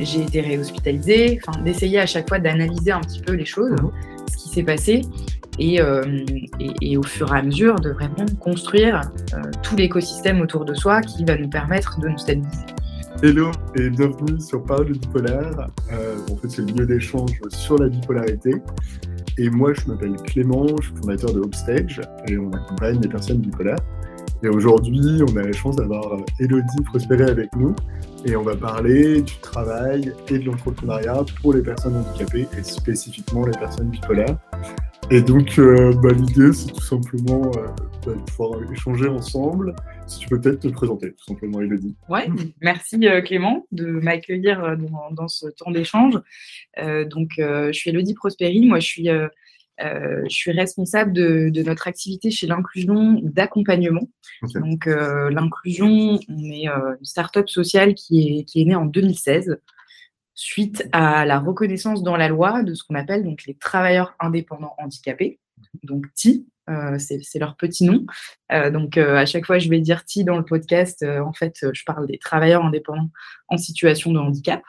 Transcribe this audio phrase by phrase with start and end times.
[0.00, 3.90] j'ai été réhospitalisée, enfin d'essayer à chaque fois d'analyser un petit peu les choses, mhm.
[4.30, 5.02] ce qui s'est passé,
[5.58, 5.80] et,
[6.82, 9.00] et, au fur et à mesure de vraiment construire
[9.62, 12.66] tout l'écosystème autour de soi qui va nous permettre de nous stabiliser.
[13.22, 15.68] Hello et bienvenue sur Parole de bipolaire.
[16.30, 18.56] en fait, c'est le lieu d'échange sur la bipolarité.
[19.38, 23.38] Et moi, je m'appelle Clément, je suis fondateur de Hopestage et on accompagne les personnes
[23.38, 23.78] bipolaires.
[24.42, 27.74] Et aujourd'hui, on a la chance d'avoir Elodie Prospéré avec nous
[28.24, 33.44] et on va parler du travail et de l'entrepreneuriat pour les personnes handicapées et spécifiquement
[33.46, 34.36] les personnes bipolaires.
[35.10, 37.66] Et donc, euh, bah, l'idée, c'est tout simplement euh,
[38.04, 39.76] bah, de pouvoir échanger ensemble.
[40.08, 41.94] Si tu peux peut-être te présenter, tout simplement, Elodie.
[42.08, 42.22] Oui,
[42.60, 44.76] merci euh, Clément de m'accueillir
[45.12, 46.14] dans, ce temps d'échange.
[46.76, 48.66] donc, je suis Elodie Prosperi.
[48.66, 49.08] Moi, je suis,
[49.78, 54.08] je suis responsable de, notre activité chez l'inclusion d'accompagnement.
[54.54, 59.58] Donc, l'inclusion, on est une start-up sociale qui est, qui est née en 2016
[60.36, 64.74] suite à la reconnaissance dans la loi de ce qu'on appelle donc les travailleurs indépendants
[64.78, 65.40] handicapés,
[65.82, 68.04] donc TI, euh, c'est leur petit nom.
[68.52, 71.64] Euh, donc euh, à chaque fois je vais dire TI dans le podcast, en fait
[71.72, 73.10] je parle des travailleurs indépendants
[73.48, 74.62] en situation de handicap.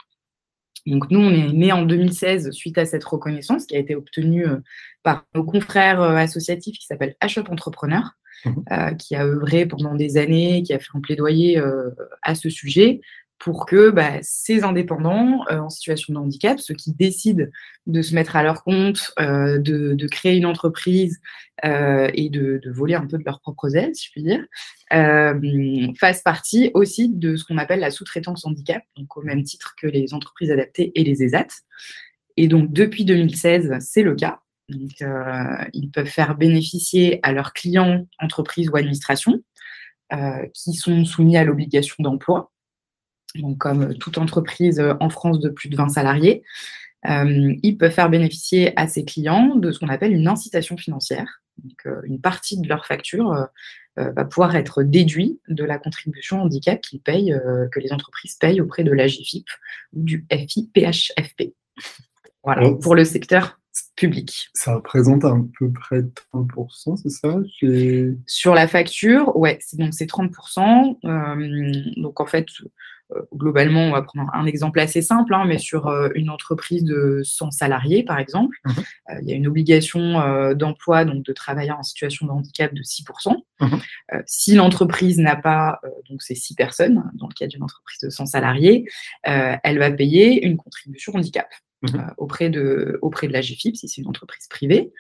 [0.88, 4.45] Donc nous on est né en 2016 suite à cette reconnaissance qui a été obtenue
[5.03, 8.11] par nos confrères associatifs qui s'appellent HUP Entrepreneurs.
[8.45, 8.52] Mmh
[8.99, 11.59] qui a œuvré pendant des années, qui a fait un plaidoyer
[12.21, 13.02] à ce sujet,
[13.39, 17.45] pour que bah, ces indépendants euh, en situation de handicap, ceux qui décident
[17.85, 21.19] de se mettre à leur compte, euh, de, créer une entreprise
[21.66, 24.44] euh, et de, voler un peu de leurs propres ailes, si je puis dire,
[25.99, 29.88] fassent partie aussi de ce qu'on appelle la sous-traitance handicap, donc au même titre que
[29.88, 31.47] les entreprises adaptées et les ESAT.
[32.38, 34.39] Et donc depuis 2016, c'est le cas.
[34.69, 39.41] Ils peuvent faire bénéficier à leurs clients, entreprises ou administrations,
[40.53, 42.51] qui sont soumis à l'obligation d'emploi,
[43.36, 46.44] donc comme toute entreprise euh, en France de plus de 20 salariés,
[47.08, 51.42] euh, ils peuvent faire bénéficier à ses clients de ce qu'on appelle une incitation financière.
[51.64, 53.47] Donc, euh, une partie de leur facture
[54.00, 57.35] va pouvoir être déduite de la contribution handicap qu'ils payent,
[57.72, 59.47] que les entreprises payent auprès de l'AGFIP
[59.94, 61.56] ou du FIPHFP.
[62.44, 63.59] Voilà, pour le secteur
[63.96, 64.50] public.
[64.53, 66.03] Ça représente à peu près
[66.34, 67.40] 30%, c'est ça?
[68.28, 72.00] Sur la facture, ouais, c'est donc c'est 30%.
[72.00, 72.69] donc en fait, euh,
[73.34, 77.22] globalement, on va prendre un exemple assez simple, hein, mais sur euh, une entreprise de
[77.23, 78.72] 100 salariés, par exemple, mmh
[79.09, 82.81] euh, il y a une obligation d'emploi, donc de travailleurs en situation de handicap de
[82.81, 83.35] 6%.
[83.62, 83.78] Mmh
[84.25, 85.79] si l'entreprise n'a pas,
[86.09, 88.85] donc c'est 6 personnes, dans le cas d'une entreprise de 100 salariés,
[89.24, 91.47] elle va payer une contribution handicap.
[91.84, 94.91] Mmh auprès de, auprès de la GFIP, si c'est une entreprise privée.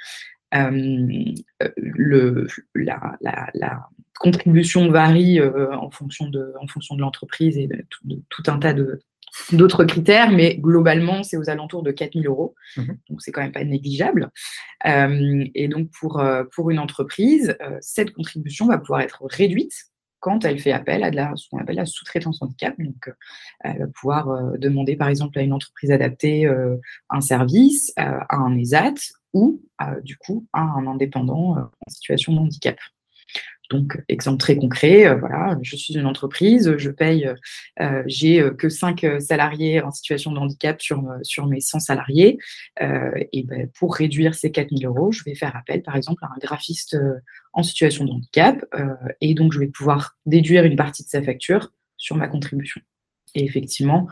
[0.53, 7.85] le, la, la, contribution varie euh, en fonction de, en fonction de l'entreprise et de
[8.29, 8.99] tout, un tas de,
[9.51, 12.55] d'autres critères, mais globalement, c'est aux alentours de 4 000 euros.
[12.75, 14.31] Mmh donc, c'est quand même pas négligeable.
[14.85, 19.73] Euh, et donc, pour, euh, pour une entreprise, cette contribution va pouvoir être réduite
[20.19, 22.73] quand elle fait appel à de la, ce qu'on appelle la sous-traitance handicap.
[22.79, 23.11] Donc,
[23.61, 26.51] elle va pouvoir demander, par exemple, à une entreprise adaptée
[27.09, 28.95] un service, à un ESAT
[29.33, 29.61] ou,
[30.03, 32.77] du coup, à un indépendant en situation de handicap.
[33.69, 37.29] Donc, exemple très concret, euh, voilà, je suis une entreprise, je paye,
[37.81, 41.01] euh, j'ai euh, que 5 salariés en situation de handicap sur,
[41.47, 42.37] mes 100 salariés.
[42.79, 46.27] et ben, pour réduire ces 4 000 euros, je vais faire appel, par exemple, à
[46.27, 46.97] un graphiste
[47.53, 48.63] en situation de handicap.
[49.21, 52.81] et donc, je vais pouvoir déduire une partie de sa facture sur ma contribution.
[53.35, 54.07] Et effectivement,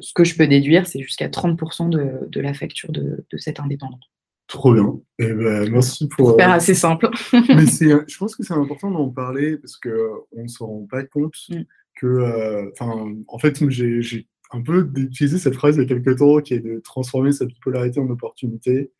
[0.00, 3.60] ce que je peux déduire, c'est jusqu'à 30% de, de, la facture de, de cet
[3.60, 3.98] indépendant.
[4.50, 5.00] Trop bien.
[5.20, 6.30] Eh ben, merci pour.
[6.30, 7.08] Super, euh, assez simple.
[7.32, 7.66] mais
[8.08, 11.62] je pense que c'est important d'en parler parce qu'on ne se rend pas compte mm.
[11.94, 12.06] que.
[12.06, 12.70] Euh,
[13.28, 16.60] en fait, j'ai un peu utilisé cette phrase il y a quelques temps qui est
[16.60, 18.90] de transformer sa bipolarité en opportunité.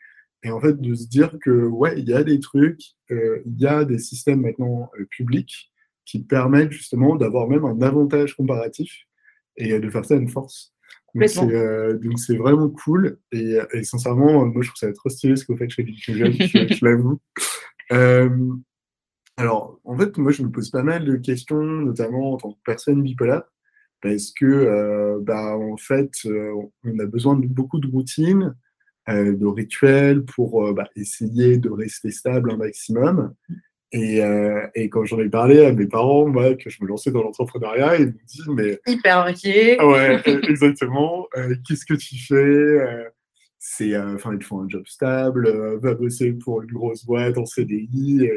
[0.44, 3.60] Et en fait, de se dire que, ouais, il y a des trucs, euh, il
[3.60, 5.72] y a des systèmes maintenant publics
[6.06, 9.04] qui permettent justement d'avoir même un avantage comparatif
[9.56, 10.72] et de faire ça une force.
[11.16, 13.18] Euh, donc c'est vraiment cool.
[13.32, 16.74] Et, sincèrement, moi je trouve ça trop stylé ce que vous faites chez Inclusion, je,
[16.74, 17.20] je l'avoue.
[17.92, 18.28] Euh,
[19.36, 22.58] alors, en fait, moi je me pose pas mal de questions, notamment en tant que
[22.64, 23.42] personne bipolaire,
[24.00, 28.54] parce que, euh, bah, en fait, on a besoin de beaucoup de routines,
[29.08, 33.34] de rituels pour bah, essayer de rester stable un maximum.
[33.92, 37.10] Et, euh, et, quand j'en ai parlé à mes parents, moi, que je me lançais
[37.10, 38.80] dans l'entrepreneuriat, ils m'ont dit, mais...
[38.86, 39.82] Hyper inquiet.
[39.82, 41.26] Ouais, exactement.
[41.36, 43.08] Euh, qu'est-ce que tu fais euh,
[43.58, 45.50] C'est, enfin, il faut un job stable,
[45.80, 48.28] va bosser pour une grosse boîte en CDI.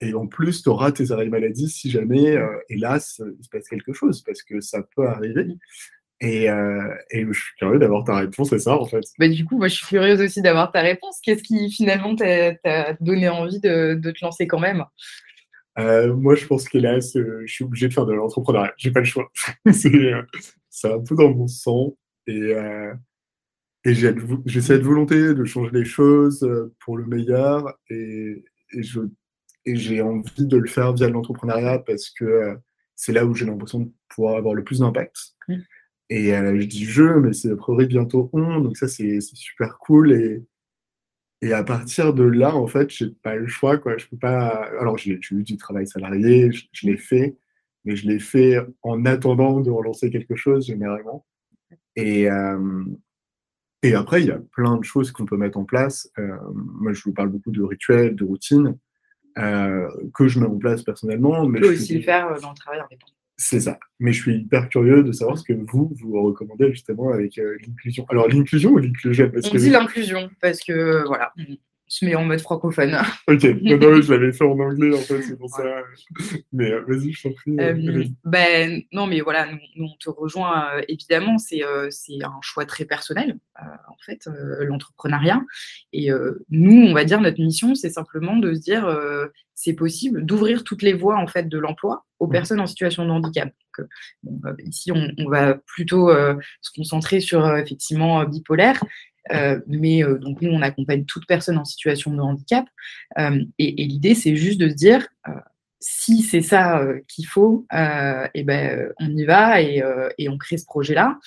[0.00, 2.36] Et, en plus, tu auras tes arrêts maladie si jamais,
[2.68, 5.46] hélas, il se passe quelque chose, parce que ça peut arriver.
[6.20, 9.02] Et, je suis curieux d'avoir ta réponse à ça, en fait.
[9.18, 11.18] Bah, du coup, moi, je suis curieuse aussi d'avoir ta réponse.
[11.22, 14.84] Qu'est-ce qui, finalement, t'a donné envie de, te lancer quand même?
[15.78, 18.74] Moi, je pense que là, je suis obligé de faire de l'entrepreneuriat.
[18.76, 19.30] J'ai pas le choix.
[19.72, 21.96] c'est un peu dans mon sang.
[22.26, 22.52] Et,
[23.84, 26.46] et j'ai cette volonté de changer les choses
[26.80, 27.78] pour le meilleur.
[27.88, 28.44] Et,
[29.64, 32.56] et j'ai envie de le faire via l'entrepreneuriat parce que
[32.94, 35.16] c'est là où j'ai l'impression de pouvoir avoir le plus d'impact.
[35.48, 35.56] Mmh.
[36.10, 39.78] Et euh, je dis je, mais c'est a priori bientôt on, donc ça c'est super
[39.78, 40.12] cool.
[40.12, 40.42] Et,
[41.42, 43.78] et à partir de là, en fait, j'ai pas le choix.
[43.78, 43.96] Quoi.
[43.96, 44.68] Je peux pas.
[44.78, 47.36] Alors, j'ai eu du travail salarié, je, l'ai fait,
[47.84, 51.24] mais je l'ai fait en attendant de relancer quelque chose généralement.
[51.96, 52.84] Et, euh,
[53.82, 56.10] et après, il y a plein de choses qu'on peut mettre en place.
[56.18, 58.76] Euh, moi, je vous parle beaucoup de rituels, de routines.
[59.38, 61.46] Euh, que je mets en place personnellement.
[61.46, 63.14] Mais tu peux aussi le faire dans le travail indépendant.
[63.42, 63.78] C'est ça.
[64.00, 67.56] Mais je suis hyper curieux de savoir ce que vous, vous recommandez justement avec euh,
[67.66, 68.04] l'inclusion.
[68.10, 69.32] Alors, l'inclusion ou l'inclusion?
[69.34, 71.32] On dit l'inclusion, parce que voilà,
[72.02, 72.96] met en mode francophone.
[73.28, 75.64] ok, non, non, je l'avais fait en anglais en fait, c'est pour ça.
[76.52, 77.56] Mais euh, vas-y, je t'en prie.
[77.58, 82.84] Euh, ben, non, mais voilà, nous, on te rejoint euh, évidemment, c'est un choix très
[82.84, 84.26] personnel en fait,
[84.60, 85.42] l'entrepreneuriat.
[85.92, 86.08] Et
[86.48, 88.88] nous, on va dire, notre mission, c'est simplement de se dire,
[89.54, 92.32] c'est possible d'ouvrir toutes les voies en fait de l'emploi aux mmh.
[92.32, 93.52] personnes en situation de handicap.
[94.64, 98.82] ici, on, on, va plutôt se concentrer sur effectivement bipolaire,
[99.32, 102.64] euh, mais euh, donc nous, on accompagne toute personne en situation de handicap.
[103.18, 105.06] Euh, et, l'idée, c'est juste de se dire,
[105.80, 109.82] si c'est ça qu'il faut, et eh ben, on y va et,
[110.28, 111.18] on crée ce projet-là.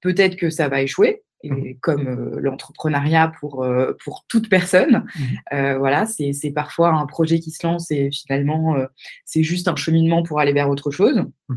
[0.00, 1.78] Peut-être que ça va échouer, et mmh.
[1.80, 3.66] comme l'entrepreneuriat pour,
[4.02, 5.04] pour toute personne.
[5.52, 5.74] Mmh.
[5.74, 8.76] voilà, c'est parfois un projet qui se lance et finalement,
[9.24, 11.24] c'est juste un cheminement pour aller vers autre chose.
[11.48, 11.56] Mmh.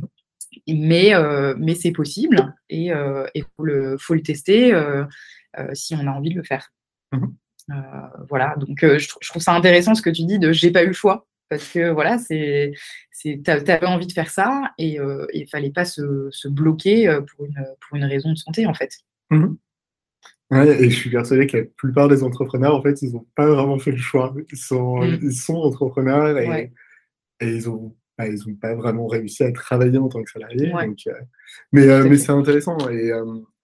[0.67, 1.13] Mais,
[1.57, 2.91] mais c'est possible et
[3.33, 4.73] il faut, le, faut le tester.
[4.73, 5.05] Euh,
[5.73, 6.71] si on a envie de le faire.
[7.11, 7.27] Mmh
[7.71, 10.81] euh, voilà, donc euh, je, trouve ça intéressant ce que tu dis de j'ai pas
[10.83, 12.71] eu le choix parce que voilà, c'est,
[13.21, 14.97] tu avais envie de faire ça et
[15.33, 18.91] il fallait pas se, bloquer pour une, pour une raison de santé en fait.
[19.29, 19.55] Mmh
[20.49, 23.45] ouais, et je suis persuadé que la plupart des entrepreneurs, en fait, ils n'ont pas
[23.45, 24.33] vraiment fait le choix.
[24.51, 25.19] Ils sont, mmh.
[25.21, 26.71] ils sont entrepreneurs et,
[27.39, 30.73] et ils ont bah, n'ont pas vraiment réussi à travailler en tant que salariés.
[31.71, 32.77] mais, mais c'est intéressant.
[32.89, 33.11] Et,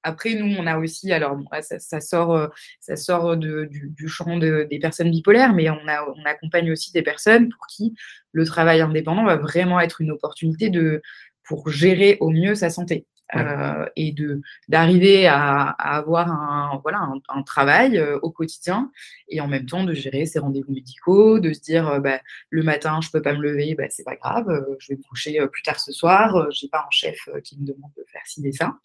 [0.05, 1.35] après, nous, on a aussi, alors
[1.79, 2.47] ça, sort, euh,
[2.79, 7.49] ça sort du, champ des personnes bipolaires, mais on, a, on accompagne aussi des personnes
[7.49, 7.95] pour qui
[8.31, 11.01] le travail indépendant va vraiment être une opportunité de,
[11.43, 13.07] pour gérer au mieux sa santé.
[13.35, 18.91] Euh, et de d'arriver à, avoir un voilà un, travail euh, au quotidien
[19.29, 22.19] et en même temps de gérer ses rendez-vous médicaux, de se dire bah,
[22.51, 24.45] le matin je peux pas me lever, bah, c'est pas grave,
[24.77, 27.91] je vais me coucher plus tard ce soir, j'ai pas un chef qui me demande
[27.97, 28.77] de faire ci et ça.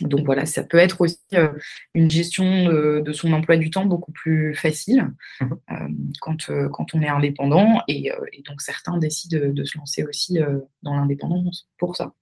[0.00, 1.48] Donc voilà, ça peut être aussi euh,
[1.94, 5.74] une gestion de, son emploi du temps beaucoup plus facile mmh euh,
[6.20, 8.10] quand, euh, quand, on est indépendant et,
[8.46, 10.38] donc certains décident de, se lancer aussi
[10.82, 12.14] dans l'indépendance pour ça.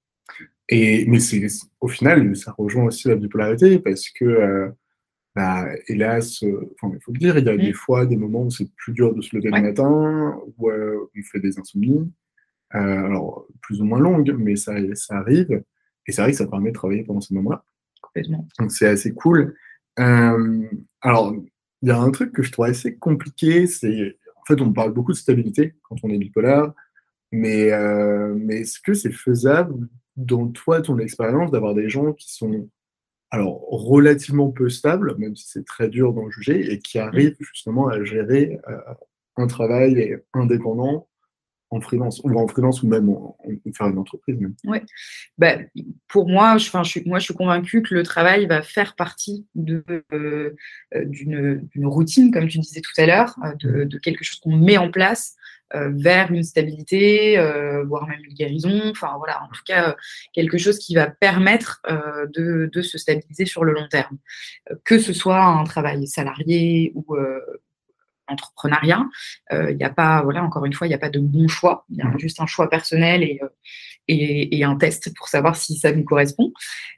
[0.68, 1.18] Et, mais
[1.80, 4.72] au final, ça rejoint aussi la bipolarité parce que,
[5.34, 7.58] bah, hélas, il faut le dire, il y a mmh.
[7.58, 11.22] des fois des moments où c'est plus dur de se lever le matin, où on
[11.30, 12.10] fait des insomnies,
[12.70, 15.62] alors plus ou moins longues, mais ça, ça arrive.
[16.06, 17.64] Et c'est vrai que ça permet de travailler pendant ce moment-là.
[18.00, 18.46] Complètement.
[18.58, 19.56] Donc c'est assez cool.
[19.98, 20.64] Euh,
[21.00, 21.34] alors,
[21.82, 24.92] il y a un truc que je trouve assez compliqué, c'est en fait on parle
[24.92, 26.72] beaucoup de stabilité quand on est bipolaire,
[27.32, 32.32] mais, euh, mais est-ce que c'est faisable dans toi, ton expérience, d'avoir des gens qui
[32.32, 32.68] sont
[33.30, 37.88] alors relativement peu stables, même si c'est très dur d'en juger, et qui arrivent justement
[37.88, 38.78] à gérer euh,
[39.36, 41.08] un travail indépendant
[41.70, 43.36] en freelance ou en freelance ou même en,
[43.74, 44.54] faire une entreprise même.
[44.64, 44.82] Ouais.
[45.38, 45.56] Bah,
[46.08, 49.46] pour moi, je, je suis, moi, je suis convaincue que le travail va faire partie
[49.54, 50.54] de, euh,
[50.94, 54.90] d'une, routine, comme tu disais tout à l'heure, euh, de, quelque chose qu'on met en
[54.90, 55.34] place
[55.74, 57.36] euh, vers une stabilité,
[57.86, 58.82] voire même une guérison.
[58.90, 59.96] Enfin voilà, en tout cas,
[60.32, 61.82] quelque chose qui va permettre
[62.34, 64.18] de, de, se stabiliser sur le long terme.
[64.84, 67.16] que ce soit un travail salarié ou
[68.28, 69.04] entrepreneuriat.
[69.52, 71.48] Euh, il n'y a pas, voilà, encore une fois, il n'y a pas de bon
[71.48, 71.84] choix.
[71.90, 72.18] Il y a mmh.
[72.18, 73.48] juste un choix personnel euh,
[74.08, 76.52] et, et, un test pour savoir si ça nous correspond.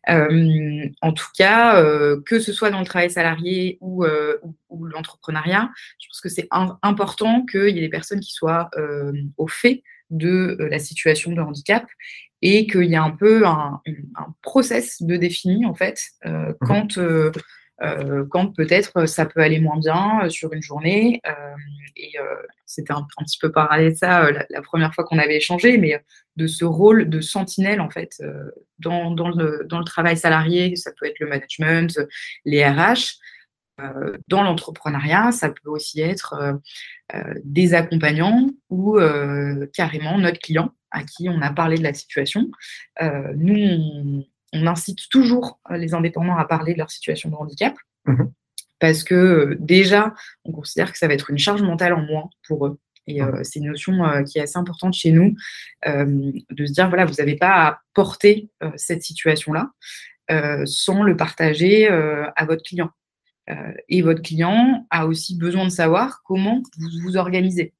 [0.08, 1.82] Euh, en tout cas,
[2.26, 4.04] que ce soit dans le travail salarié ou,
[4.68, 6.48] ou, l'entrepreneuriat, je pense que c'est
[6.82, 8.70] important qu'il y ait des personnes qui soient
[9.38, 11.86] au fait de la situation de handicap
[12.42, 13.80] et qu'il y a un peu un,
[14.16, 16.52] un process de défini en fait mmh.
[16.60, 16.98] quand
[18.30, 21.20] quand peut-être ça peut aller moins bien sur une journée.
[21.96, 22.12] et
[22.66, 26.02] c'était un, petit peu parallèle de ça la, première fois qu'on avait échangé, mais
[26.36, 28.22] de ce rôle de sentinelle en fait
[28.78, 32.00] dans, dans, le, dans, le, travail salarié, ça peut être le management,
[32.44, 33.18] les RH.
[34.26, 36.60] dans l'entrepreneuriat, ça peut aussi être
[37.44, 38.98] des accompagnants ou
[39.72, 42.50] carrément notre client à qui on a parlé de la situation.
[43.00, 47.74] nous, on incite toujours euh, les indépendants à parler de leur situation de handicap.
[48.06, 48.32] Mhm.
[48.80, 50.14] Parce que euh, déjà,
[50.44, 52.78] on considère que ça va être une charge mentale en moins pour eux.
[53.06, 55.34] Et euh, c'est une notion qui est assez importante chez nous,
[55.86, 59.70] de se dire, voilà, vous n'avez pas à porter cette situation-là
[60.66, 62.90] sans le partager à votre client.
[63.88, 67.72] et votre client a aussi besoin de savoir comment vous vous organisez.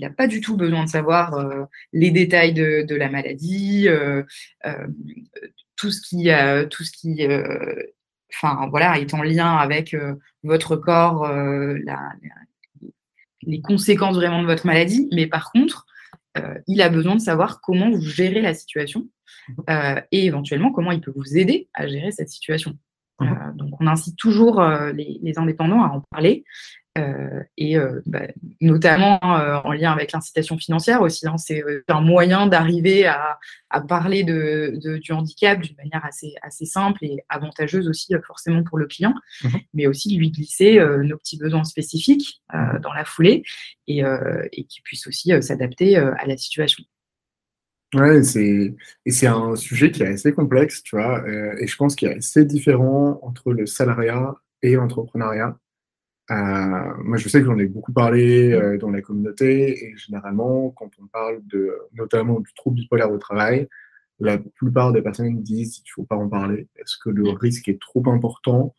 [0.00, 1.46] Il n'a pas du tout besoin de savoir
[1.92, 3.86] les détails de, de la maladie,
[5.80, 7.74] tout ce qui, euh, tout ce qui euh,
[8.34, 11.26] enfin, voilà, est en lien avec euh, votre corps,
[13.42, 15.08] les conséquences vraiment de votre maladie.
[15.12, 15.86] Mais par contre,
[16.68, 19.08] il a besoin de savoir comment vous gérez la situation
[20.12, 22.78] et éventuellement comment il peut vous aider à gérer cette situation.
[23.18, 23.56] Mmh.
[23.56, 24.62] donc, on incite toujours
[24.94, 26.79] les, les, indépendants à en parler euh,
[27.56, 28.26] et euh, bah,
[28.60, 31.26] notamment euh, en lien avec l'incitation financière aussi.
[31.28, 33.38] Hein, c'est un moyen d'arriver à,
[33.88, 38.86] parler de, du handicap d'une manière assez, assez simple et avantageuse aussi forcément pour le
[38.86, 43.44] client, mmh mais aussi de lui glisser nos petits besoins spécifiques dans la foulée
[43.86, 44.02] et,
[44.52, 46.82] et qu'il puisse aussi s'adapter à la situation.
[47.94, 48.74] Ouais, c'est
[49.06, 51.24] et c'est un sujet qui est assez complexe, tu vois,
[51.60, 55.56] et je pense qu'il est assez différent entre le salariat et l'entrepreneuriat.
[56.30, 60.70] Euh, moi, je sais que j'en ai beaucoup parlé euh, dans la communauté et généralement,
[60.70, 63.68] quand on parle de, notamment du trouble bipolaire au travail,
[64.20, 67.68] la plupart des personnes disent qu'il ne faut pas en parler parce que le risque
[67.68, 68.76] est trop important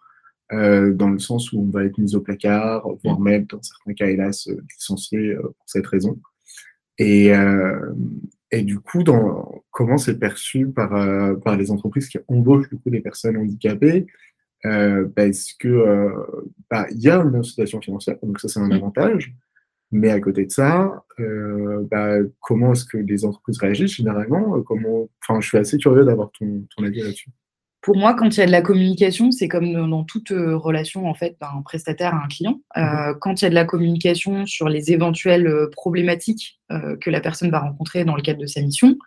[0.54, 3.24] euh, dans le sens où on va être mis au placard, voire mm.
[3.24, 6.20] même, dans certains cas, hélas, licencié pour cette raison.
[6.98, 7.32] Et,
[8.52, 10.92] et du coup, dans, comment c'est perçu par,
[11.42, 14.06] par les entreprises qui embauchent du coup des personnes handicapées?
[14.66, 16.10] Euh, parce que euh,
[16.70, 19.34] bah, il y a une incitation financière, donc ça c'est un avantage.
[19.94, 25.10] Mais à côté de ça, euh, bah, comment est-ce que les entreprises réagissent généralement Comment,
[25.22, 27.30] enfin, je suis assez curieux d'avoir ton, ton avis là-dessus.
[27.82, 31.16] Pour moi, quand il y a de la communication, c'est comme dans toute relation en
[31.16, 32.62] fait d'un prestataire à un client.
[32.76, 37.50] Mmh quand il y a de la communication sur les éventuelles problématiques que la personne
[37.50, 38.98] va rencontrer dans le cadre de sa mission,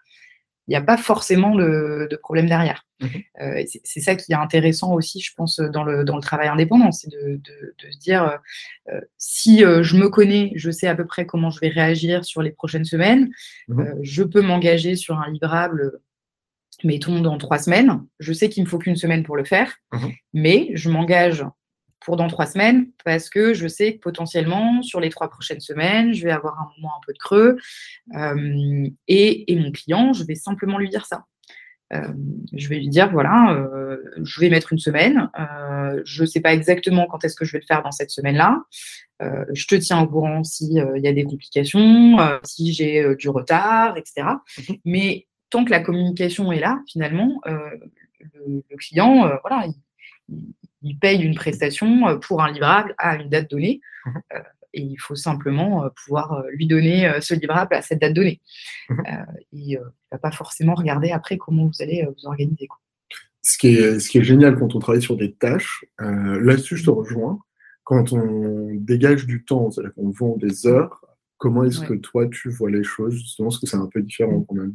[0.66, 2.86] il n'y a pas forcément de, problème derrière.
[3.00, 3.10] Mhm.
[3.42, 6.90] Euh, c'est ça qui est intéressant aussi, je pense, dans le, dans le travail indépendant,
[6.90, 7.40] c'est de,
[7.90, 8.38] se dire,
[8.90, 12.24] euh, si euh, je me connais, je sais à peu près comment je vais réagir
[12.24, 13.30] sur les prochaines semaines,
[13.68, 13.98] mhm.
[14.02, 16.00] je peux m'engager sur un livrable,
[16.82, 18.02] mettons, dans trois semaines.
[18.18, 20.12] Je sais qu'il ne me faut qu'une semaine pour le faire, mhm.
[20.32, 21.44] mais je m'engage
[22.04, 26.12] pour dans trois semaines parce que je sais que potentiellement, sur les trois prochaines semaines,
[26.12, 27.56] je vais avoir un moment un peu de creux.
[28.14, 31.24] Euh, et, mon client, je vais simplement lui dire ça.
[31.92, 32.12] Euh,
[32.52, 35.30] je vais lui dire, voilà, euh, je vais mettre une semaine.
[36.04, 38.62] je ne sais pas exactement quand est-ce que je vais le faire dans cette semaine-là.
[39.20, 44.26] je te tiens au courant s'il y a des complications, si j'ai du retard, etc.
[44.58, 44.76] Mhm.
[44.84, 49.74] Mais tant que la communication est là, finalement, le, le, client, voilà, il,
[50.84, 53.80] il paye une prestation euh, pour un livrable à une date donnée.
[54.06, 54.22] Mhm.
[54.34, 54.38] Euh,
[54.76, 58.40] et il faut simplement euh, pouvoir lui donner ce livrable à cette date donnée.
[58.88, 59.04] Mhm.
[59.52, 62.68] il ne va pas forcément regarder après comment vous allez vous organiser.
[63.42, 66.84] Ce, qui est, ce qui est génial quand on travaille sur des tâches, là-dessus je
[66.84, 67.38] te rejoins,
[67.84, 71.04] quand on dégage du temps, c'est-à-dire qu'on vend des heures,
[71.38, 73.14] comment est-ce que toi tu vois les choses?
[73.14, 74.74] Justement, parce que c'est un peu différent quand même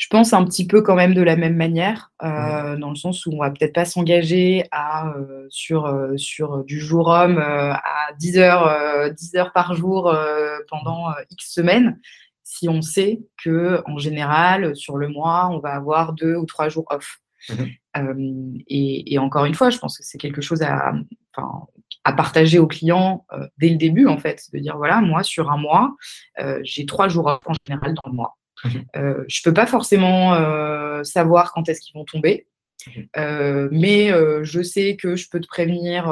[0.00, 3.26] je pense un petit peu quand même de la même manière, euh, dans le sens
[3.26, 8.08] où on va peut-être pas s'engager à euh, sur, euh, sur du jour homme à
[8.18, 10.16] 10 heures, 10 heures par jour
[10.70, 12.00] pendant X semaines,
[12.44, 16.70] si on sait que en général sur le mois on va avoir deux ou trois
[16.70, 17.18] jours off.
[17.50, 18.54] Mmh.
[18.68, 20.92] Et, encore une fois, je pense que c'est quelque chose à,
[22.04, 23.26] à partager aux clients
[23.58, 25.94] dès le début en fait, de dire voilà moi sur un mois
[26.62, 28.38] j'ai trois jours off en général dans le mois.
[28.64, 28.84] Mhm.
[28.96, 32.46] Euh, je ne peux pas forcément euh, savoir quand est-ce qu'ils vont tomber,
[32.86, 33.06] mhm.
[33.16, 34.10] euh, mais
[34.42, 36.08] je sais que je peux te prévenir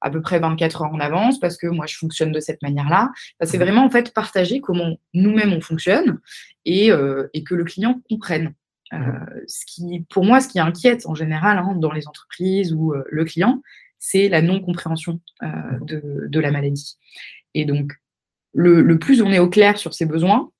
[0.00, 3.10] à peu près 24 heures en avance parce que moi je fonctionne de cette manière-là.
[3.42, 3.64] c'est mhm.
[3.64, 6.20] vraiment en fait partager comment nous-mêmes on fonctionne
[6.64, 8.54] et, que le client comprenne.
[8.90, 13.24] ce qui, pour moi, ce qui inquiète en général hein, dans les entreprises ou le
[13.24, 13.62] client,
[13.98, 16.96] c'est la non-compréhension de, la maladie.
[17.54, 17.92] Et donc,
[18.54, 20.50] le, plus on est au clair sur ses besoins,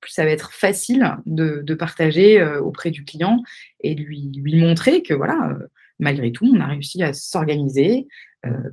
[0.00, 3.42] plus ça va être facile de, partager euh, auprès du client
[3.80, 5.66] et lui, lui montrer que voilà, euh,
[5.98, 8.06] malgré tout, on a réussi à s'organiser,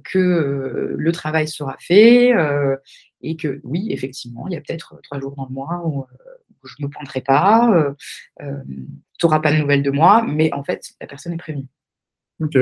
[0.04, 2.32] que le travail sera fait
[3.22, 6.06] et que oui, effectivement, il y a peut-être trois jours dans le mois où,
[6.64, 7.94] je ne me pointerai pas,
[8.40, 8.46] tu
[9.26, 11.66] n'auras pas de nouvelles de moi, mais en fait, la personne est prévenue.
[12.40, 12.58] Ok,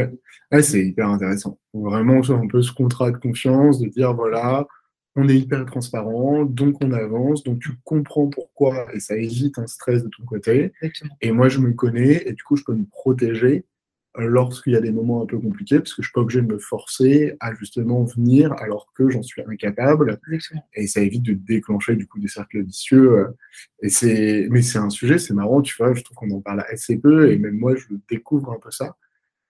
[0.62, 1.60] c'est hyper intéressant.
[1.74, 4.66] Vraiment, un peu ce contrat de confiance, de dire voilà,
[5.16, 9.68] on est hyper transparent, donc on avance, donc tu comprends pourquoi et ça évite un
[9.68, 10.74] stress de ton côté.
[11.22, 13.66] Et moi, je me connais et du coup, je peux me protéger
[14.16, 16.48] lorsqu'il y a des moments un peu compliqués, parce que je suis pas obligé de
[16.48, 20.20] me forcer à justement venir alors que j'en suis incapable.
[20.76, 23.28] Et ça évite de déclencher du coup des cercles vicieux.
[23.82, 26.64] Et c'est, mais c'est un sujet, c'est marrant, tu vois, je trouve qu'on en parle
[26.72, 28.98] assez peu et même moi, je découvre un peu ça.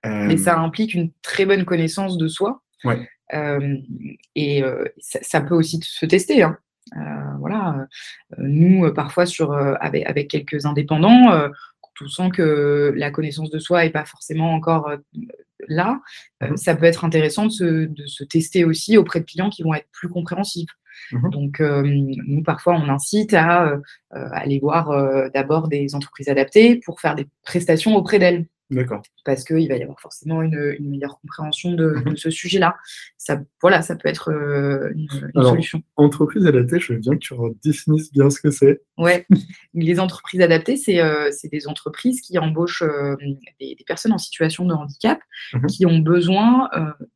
[0.06, 2.62] Mais ça implique une très bonne connaissance de soi.
[3.34, 3.78] Euh,
[4.36, 6.44] et euh, ça, peut aussi se tester.
[6.44, 6.58] Hein.
[6.98, 7.88] Euh, voilà.
[8.38, 11.32] Nous, parfois, sur, avec, avec, quelques indépendants,
[11.82, 14.92] quand on sent que la connaissance de soi n'est pas forcément encore
[15.70, 16.02] là,
[16.42, 19.64] mmh ça peut être intéressant de se, de se, tester aussi auprès de clients qui
[19.64, 20.70] vont être plus compréhensifs.
[21.12, 23.80] Mmh Donc, nous, parfois, on incite à
[24.12, 28.46] aller voir d'abord des entreprises adaptées pour faire des prestations auprès d'elles.
[28.74, 29.02] D'accord.
[29.26, 32.18] Parce qu'il va y avoir forcément une, meilleure compréhension de, mhm.
[32.18, 32.76] ce sujet-là.
[33.18, 35.08] Ça, voilà, ça peut être euh, une,
[35.44, 35.82] solution.
[35.96, 38.82] Entreprise adaptée, je veux bien que tu redéfinisses bien ce que c'est.
[38.98, 39.26] Ouais,
[39.74, 43.16] les entreprises adaptées, c'est euh, des entreprises qui embauchent euh,
[43.60, 45.20] des, personnes en situation de handicap
[45.54, 45.66] mhm.
[45.68, 46.70] qui ont besoin,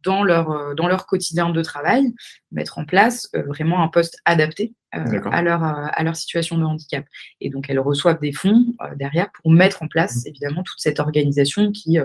[0.03, 2.13] dans, leur, dans leur quotidien de travail,
[2.51, 7.05] mettre en place vraiment un poste adapté à, leur, à leur situation de handicap.
[7.41, 10.23] Et donc, elles reçoivent des fonds derrière pour mettre en place, mhm.
[10.27, 11.97] évidemment, toute cette organisation qui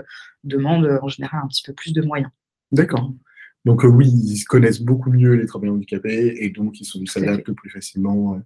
[0.43, 2.31] demande en général un petit peu plus de moyens.
[2.71, 3.13] D'accord.
[3.65, 8.41] Donc oui, ils connaissent beaucoup mieux les travailleurs handicapés et donc ils s'adaptent plus facilement.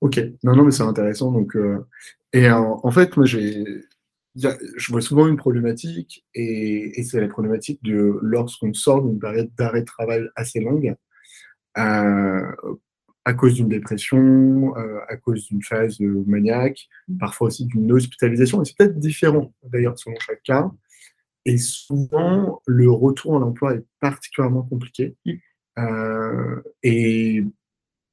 [0.00, 1.30] Ok, non, non, mais c'est intéressant.
[1.30, 1.54] Donc,
[2.32, 3.64] et en, fait, moi, j'ai,
[4.34, 9.80] je vois souvent une problématique et, c'est la problématique de lorsqu'on sort d'une période d'arrêt
[9.80, 10.94] de travail assez longue,
[13.26, 17.18] à cause d'une dépression, à cause d'une phase maniaque, mmh.
[17.18, 18.62] parfois aussi d'une hospitalisation.
[18.62, 20.70] Et c'est peut-être différent d'ailleurs selon chaque cas.
[21.46, 25.16] Et souvent, le retour à l'emploi est particulièrement compliqué.
[25.78, 27.44] Euh, et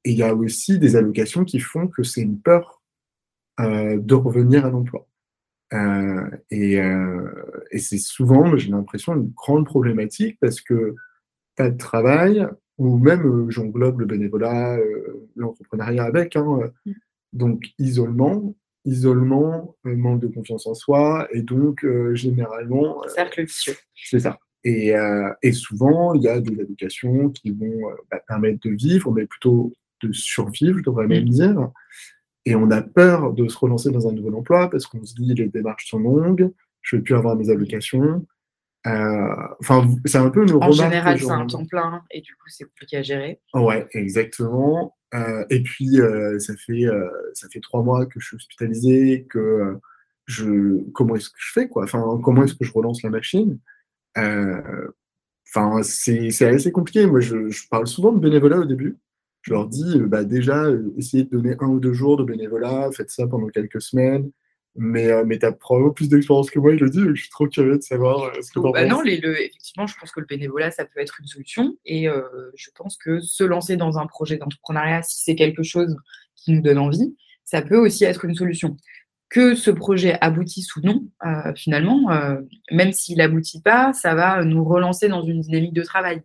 [0.04, 2.80] il y a aussi des allocations qui font que c'est une peur
[3.58, 5.08] euh, de revenir à l'emploi.
[5.72, 6.80] Euh, et,
[7.80, 10.94] c'est souvent, j'ai l'impression, une grande problématique parce que
[11.56, 12.46] pas de travail,
[12.78, 14.78] ou même j'englobe le bénévolat,
[15.36, 16.92] l'entrepreneuriat avec, hein, mm.
[17.32, 23.04] donc isolement, isolement, manque de confiance en soi, et donc euh, généralement.
[23.04, 23.74] Euh, Cercle vicieux.
[23.94, 24.38] C'est ça.
[24.62, 29.12] Et, euh, et, souvent, il y a des éducations qui vont bah, permettre de vivre,
[29.12, 31.70] mais plutôt de survivre, je devrais même dire.
[32.46, 35.34] Et on a peur de se relancer dans un nouvel emploi parce qu'on se dit
[35.34, 36.50] les démarches sont longues,
[36.82, 38.26] je ne vais plus avoir mes allocations.
[38.86, 42.64] Enfin, c'est un peu une En général, c'est un temps plein et du coup, c'est
[42.64, 43.40] compliqué à gérer.
[43.54, 44.94] Ouais, exactement.
[45.14, 49.26] Euh, et puis, euh, ça, fait, euh, ça fait trois mois que je suis hospitalisé,
[49.30, 49.78] que
[50.26, 50.82] je.
[50.92, 51.84] Comment est-ce que je fais, quoi?
[51.84, 53.58] Enfin, comment est-ce que je relance la machine?
[54.16, 57.06] Enfin, c'est assez compliqué.
[57.06, 58.98] Moi, je, je, parle souvent de bénévolat au début.
[59.42, 60.64] Je leur dis, bah, déjà,
[60.96, 64.30] essayez de donner un ou deux jours de bénévolat, faites ça pendant quelques semaines.
[64.76, 67.30] Mais, euh, mais tu as probablement plus d'expérience que moi, je le dis, je suis
[67.30, 70.70] trop curieux de savoir ce que tu bah Non, effectivement, je pense que le bénévolat,
[70.72, 71.76] ça peut être une solution.
[71.84, 72.22] Et euh,
[72.56, 75.96] je pense que se lancer dans un projet d'entrepreneuriat, si c'est quelque chose
[76.34, 78.76] qui nous donne envie, ça peut aussi être une solution.
[79.28, 82.08] Que ce projet aboutisse ou non, euh, finalement,
[82.70, 86.22] même s'il n'aboutit pas, ça va nous relancer dans une dynamique de travail.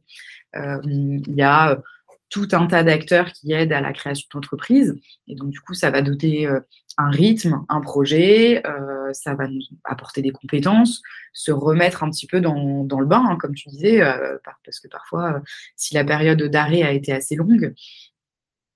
[0.55, 1.81] Il y a
[2.29, 4.95] tout un tas d'acteurs qui aident à la création d'entreprises.
[5.27, 6.59] Et donc, du coup, ça va doter euh,
[6.97, 11.01] un rythme, un projet, euh, ça va nous apporter des compétences,
[11.33, 14.79] se remettre un petit peu dans, dans le bain, hein, comme tu disais, euh, parce
[14.79, 15.41] que parfois,
[15.75, 17.73] si la période d'arrêt a été assez longue,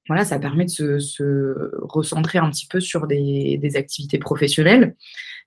[0.08, 4.96] voilà, ça permet de se, se recentrer un petit peu sur des, des activités professionnelles,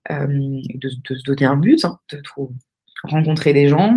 [0.08, 2.22] de, de, se donner un but, hein, de
[3.02, 3.92] rencontrer des gens,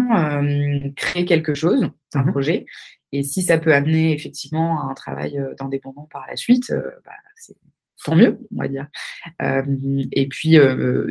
[0.98, 2.66] créer quelque chose, un mmh projet,
[3.12, 6.92] et si ça peut amener effectivement à un travail euh, d'indépendant par la suite, euh,
[7.06, 7.56] bah, c'est
[8.04, 8.88] tant mieux, on va dire.
[9.42, 9.64] Euh,
[10.12, 10.58] et puis,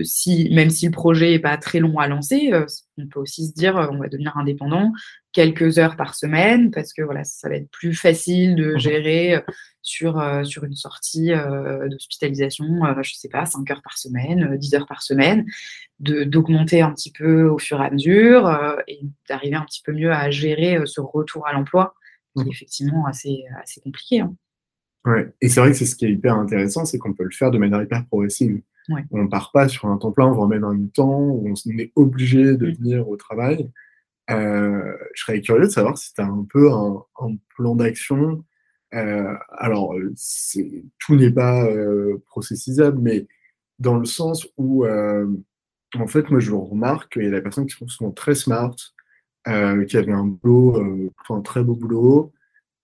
[0.05, 2.51] si, même si le projet n'est pas très long à lancer,
[2.97, 4.93] on peut aussi se dire on va devenir indépendant
[5.33, 9.43] quelques heures par semaine parce que voilà, ça va être plus facile de mmh gérer
[9.83, 11.31] sur, sur une sortie
[11.91, 15.45] d'hospitalisation, je ne sais pas, 5 heures par semaine, 10 heures par semaine,
[16.01, 20.13] d'augmenter un petit peu au fur et à mesure et d'arriver un petit peu mieux
[20.13, 21.95] à gérer ce retour à l'emploi
[22.37, 22.53] qui est mmh.
[22.53, 24.21] effectivement assez, assez compliqué.
[24.21, 24.35] Hein.
[25.05, 25.33] Ouais.
[25.41, 27.51] Et c'est vrai que c'est ce qui est hyper intéressant, c'est qu'on peut le faire
[27.51, 28.61] de manière hyper progressive.
[29.11, 31.79] On ne part pas sur un temps plein, on va même un mi-temps, où on
[31.79, 32.75] est obligé de mm.
[32.75, 33.71] venir au travail.
[34.31, 37.05] Euh, je serais curieux de savoir si tu as un peu un,
[37.57, 38.45] plan d'action.
[38.95, 39.95] Euh, alors,
[40.99, 43.27] tout n'est pas euh, processisable, mais
[43.79, 47.77] dans le sens où, en fait, moi, je remarque qu'il y a des personnes qui
[47.77, 48.75] sont souvent très smart,
[49.45, 52.33] qui avaient un boulot, un très beau boulot,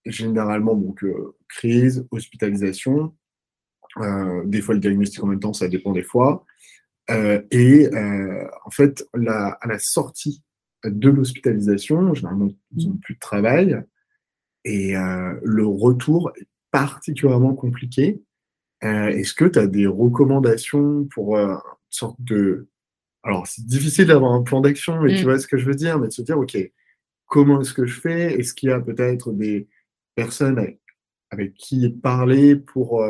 [0.07, 1.05] généralement, donc,
[1.49, 3.15] crise, hospitalisation,
[4.45, 6.45] des fois le diagnostic en même temps, ça dépend des fois.
[7.09, 7.89] et
[8.65, 10.43] en fait, à la sortie
[10.85, 13.83] de l'hospitalisation, généralement, ils n'ont plus de travail.
[14.65, 18.23] Et euh, le retour est particulièrement compliqué.
[18.83, 22.69] Euh, est-ce que tu as des recommandations pour euh, une sorte de...
[23.23, 25.25] Alors, c'est difficile d'avoir un plan d'action, mais tu mm.
[25.25, 26.57] vois ce que je veux dire, mais de se dire, OK,
[27.27, 28.39] comment est-ce que je fais?
[28.39, 29.69] Est-ce qu'il y a peut-être des
[30.15, 30.59] personnes
[31.31, 33.05] avec, qui parler pour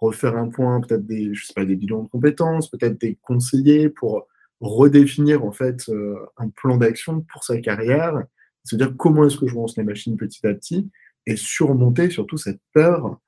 [0.00, 3.88] refaire un point, peut-être des, je sais pas, des bilans de compétences, peut-être des conseillers
[3.88, 4.28] pour
[4.60, 8.24] redéfinir en fait euh, un plan d'action pour sa carrière,
[8.64, 10.90] se dire comment est-ce que je lance les machines petit à petit
[11.26, 13.18] et surmonter surtout cette peur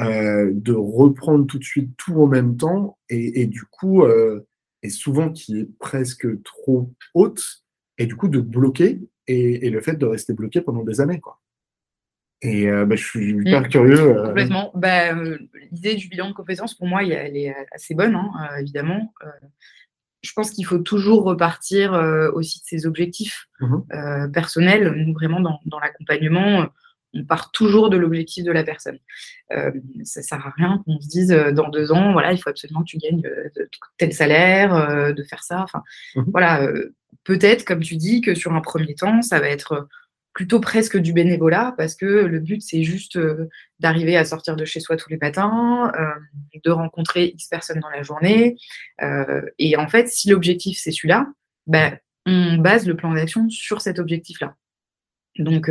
[0.00, 4.46] euh, de reprendre tout de suite tout en même temps et, du coup, euh,
[4.82, 7.42] et souvent qui est presque trop haute
[7.98, 11.20] et du coup de bloquer et, le fait de rester bloqué pendant des années.
[11.20, 11.40] Quoi.
[12.42, 13.68] Et bah, je suis hyper mmh.
[13.68, 14.14] curieux.
[14.26, 14.70] Complètement.
[14.74, 15.12] Bah,
[15.72, 19.12] l'idée du bilan de compétences, pour moi, elle est assez bonne, hein, évidemment
[20.22, 24.92] je pense qu'il faut toujours repartir euh, aussi de ses objectifs mmh euh, personnels.
[24.96, 26.66] Nous, vraiment, dans, l'accompagnement,
[27.14, 28.98] on part toujours de l'objectif de la personne.
[29.52, 29.70] Euh,
[30.04, 32.80] ça ne sert à rien qu'on se dise dans deux ans, voilà, il faut absolument
[32.80, 33.22] que tu gagnes
[33.96, 35.62] tel salaire, de faire ça.
[35.62, 35.82] Enfin,
[36.16, 36.68] mmh voilà,
[37.24, 39.88] peut-être, comme tu dis, que sur un premier temps, ça va être
[40.38, 43.48] plutôt presque du bénévolat parce que le but c'est juste euh,
[43.80, 47.90] d'arriver à sortir de chez soi tous les matins, euh, de rencontrer X personnes dans
[47.90, 48.54] la journée.
[49.02, 51.26] Euh, et en fait, si l'objectif c'est celui-là,
[51.66, 54.54] ben, on base le plan d'action sur cet objectif-là.
[55.40, 55.68] Donc,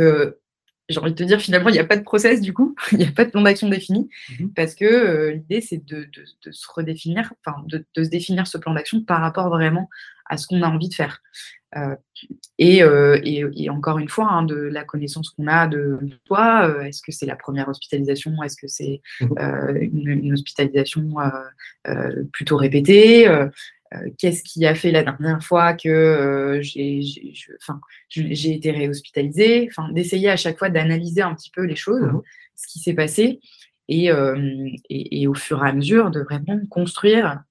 [0.90, 2.98] j'ai envie de te dire, finalement, il n'y a pas de process du coup, il
[2.98, 6.10] n'y a pas de plan d'action défini, mmh parce que l'idée c'est de,
[6.50, 9.88] se redéfinir, enfin de, de, se définir ce plan d'action par rapport vraiment
[10.26, 11.22] à ce qu'on a envie de faire.
[11.76, 11.96] Euh,
[12.60, 17.02] euh, et, encore une fois, hein, de la connaissance qu'on a de toi, euh, est-ce
[17.02, 18.42] que c'est la première hospitalisation?
[18.42, 19.76] Est-ce que c'est mmh.
[19.80, 21.14] une, hospitalisation
[22.32, 23.28] plutôt répétée?
[24.18, 27.00] Qu'est-ce qui a fait la dernière fois que j'ai
[28.52, 29.68] été réhospitalisée?
[29.92, 32.22] D'essayer à chaque fois d'analyser un petit peu les choses, mmh.
[32.54, 33.40] ce qui s'est passé,
[33.90, 34.10] et,
[34.90, 37.42] et, au fur et à mesure de vraiment construire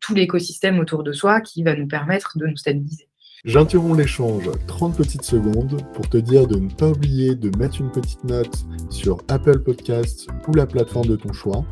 [0.00, 3.05] tout l'écosystème autour de soi qui va nous permettre de nous stabiliser.
[3.46, 7.92] J'interromps l'échange 30 petites secondes pour te dire de ne pas oublier de mettre une
[7.92, 11.64] petite note sur Apple Podcasts ou la plateforme de ton choix.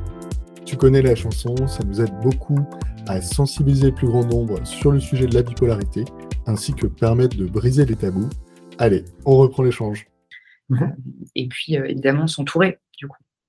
[0.65, 2.61] Tu connais la chanson, ça nous aide beaucoup
[3.09, 6.05] à sensibiliser le plus grand nombre sur le sujet de la bipolarité,
[6.47, 8.31] ainsi que permettre de briser les tabous.
[8.79, 10.07] Allez, on reprend l'échange.
[11.35, 12.79] Et puis, euh, évidemment, s'entourer,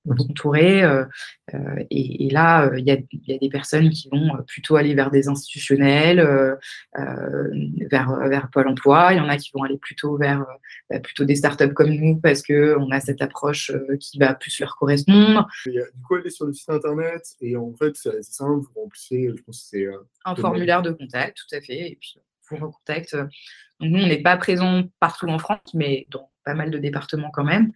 [0.06, 0.84] du coup entouré.
[0.84, 1.06] Euh,
[1.54, 5.28] euh, et, là, euh, il y, a, des personnes qui vont plutôt aller vers des
[5.28, 6.58] institutionnels,
[6.94, 9.13] vers, vers Pôle emploi.
[9.13, 10.46] Il y en a qui vont aller plutôt vers
[10.89, 14.76] bah, plutôt des startups comme nous parce qu'on a cette approche qui va plus leur
[14.76, 15.48] correspondre.
[15.65, 19.41] du coup, aller sur le site internet et en fait, c'est simple, vous remplissez, je
[19.44, 19.88] pense c'est.
[20.26, 21.91] un formulaire de contact, tout à fait.
[21.91, 22.15] Et puis,
[22.50, 23.15] vous recontacte.
[23.15, 27.31] Donc, nous, on n'est pas présent partout en France, mais dans pas mal de départements
[27.31, 27.71] quand même,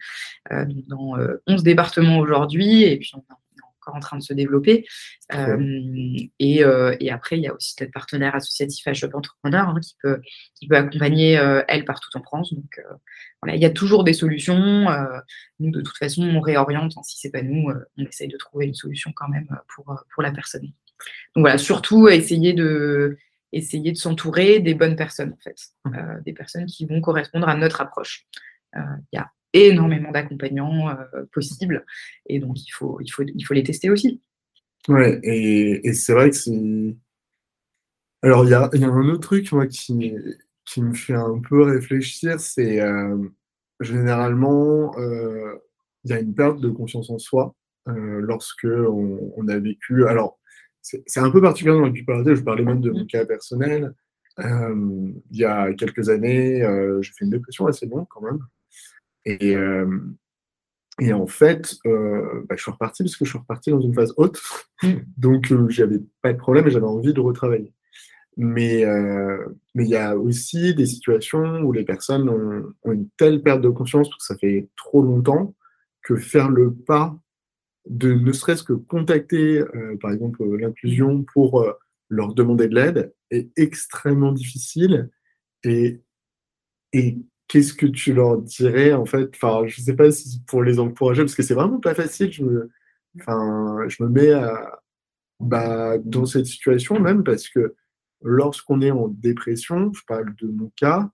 [0.52, 4.32] euh, dans 11 euh, départements aujourd'hui, et puis on est encore en train de se
[4.32, 4.86] développer.
[5.34, 6.62] Euh, et,
[7.10, 10.20] après, il y a aussi notre partenaire associatif à Shop Entrepreneur hein, qui, peut,
[10.54, 11.32] qui peut accompagner
[11.66, 12.54] elle partout en France.
[12.54, 12.80] Donc
[13.42, 14.86] voilà, il y a toujours des solutions.
[15.58, 16.92] nous, de toute façon, on réoriente.
[16.96, 20.22] Hein, si c'est pas nous, on essaye de trouver une solution quand même pour, pour
[20.22, 20.70] la personne.
[21.34, 23.16] Donc voilà, surtout essayer de
[23.52, 26.22] essayer de s'entourer des bonnes personnes, en fait, mmh.
[26.24, 28.26] des personnes qui vont correspondre à notre approche.
[28.76, 31.84] Euh, il y a énormément d'accompagnants euh, possibles.
[32.26, 34.20] Et donc, il faut, il, faut, il faut les tester aussi.
[34.88, 36.96] Ouais, et, c'est vrai que c'est.
[38.22, 40.14] Alors, il y a, y a, un autre truc, moi, qui,
[40.64, 43.16] qui me fait un peu réfléchir, c'est euh,
[43.80, 44.94] généralement,
[46.04, 47.54] il y a une perte de confiance en soi
[47.86, 50.06] lorsque on, a vécu.
[50.06, 50.38] Alors,
[50.82, 53.94] c'est un peu particulier dans la bipolarité, je parlais même de mon cas personnel.
[54.38, 56.60] il y a quelques années,
[57.00, 58.40] j'ai fait une dépression assez longue quand même.
[59.24, 60.00] Et, euh,
[61.00, 63.94] et en fait, euh, bah, je suis reparti parce que je suis reparti dans une
[63.94, 64.40] phase haute.
[64.82, 64.88] Mm.
[65.16, 67.72] Donc, euh, j'avais pas de problème et j'avais envie de retravailler.
[68.36, 68.84] Mais
[69.74, 73.68] mais il y a aussi des situations où les personnes ont, une telle perte de
[73.68, 75.54] confiance parce que ça fait trop longtemps
[76.02, 77.18] que faire le pas
[77.86, 79.62] de ne serait-ce que contacter,
[80.00, 81.66] par exemple, l'inclusion pour
[82.08, 85.10] leur demander de l'aide est extrêmement difficile.
[85.64, 86.00] Et,
[86.92, 87.18] et
[87.50, 89.30] qu'est-ce que tu leur dirais en fait?
[89.34, 92.32] Enfin, je sais pas si pour les encourager, parce que c'est vraiment pas facile.
[92.32, 92.70] Je me,
[93.18, 94.80] enfin, je me mets à,
[95.40, 97.74] bah, dans cette situation même parce que
[98.22, 101.10] lorsqu'on est en dépression, je parle de mon cas,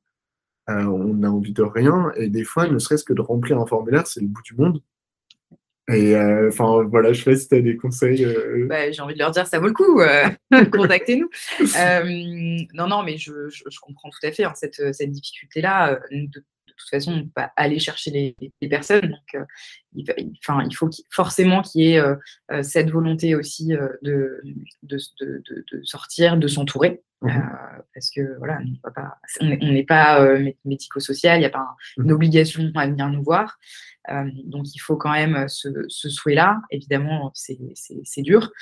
[0.68, 3.66] euh, on a envie de rien et des fois, ne serait-ce que de remplir un
[3.66, 4.82] formulaire, c'est le bout du monde.
[5.88, 8.24] Et euh, enfin, voilà, je sais si tu as des conseils.
[8.24, 8.66] Euh.
[8.68, 10.00] Bah, j'ai envie de leur dire, ça vaut le coup,
[10.72, 11.30] contactez-nous.
[12.74, 13.30] non, non, mais je,
[13.80, 16.00] comprends tout à fait hein, cette, cette difficulté-là.
[16.10, 16.44] De,
[16.76, 19.08] toute façon, pas aller chercher les, personnes.
[19.08, 19.46] Donc,
[19.94, 20.04] il,
[20.46, 22.02] enfin, il faut forcément qu'il y ait
[22.62, 23.68] cette volonté aussi
[24.02, 24.40] de,
[24.82, 24.98] de,
[25.84, 27.02] sortir, de s'entourer.
[27.22, 27.30] Mmh
[27.94, 28.58] parce que voilà,
[29.40, 30.36] on n'est pas
[30.66, 32.04] médico-social, il n'y a pas mmh.
[32.04, 33.58] une obligation à venir nous voir.
[34.44, 36.60] donc il faut quand même ce, souhait-là.
[36.70, 38.52] Évidemment, c'est dur.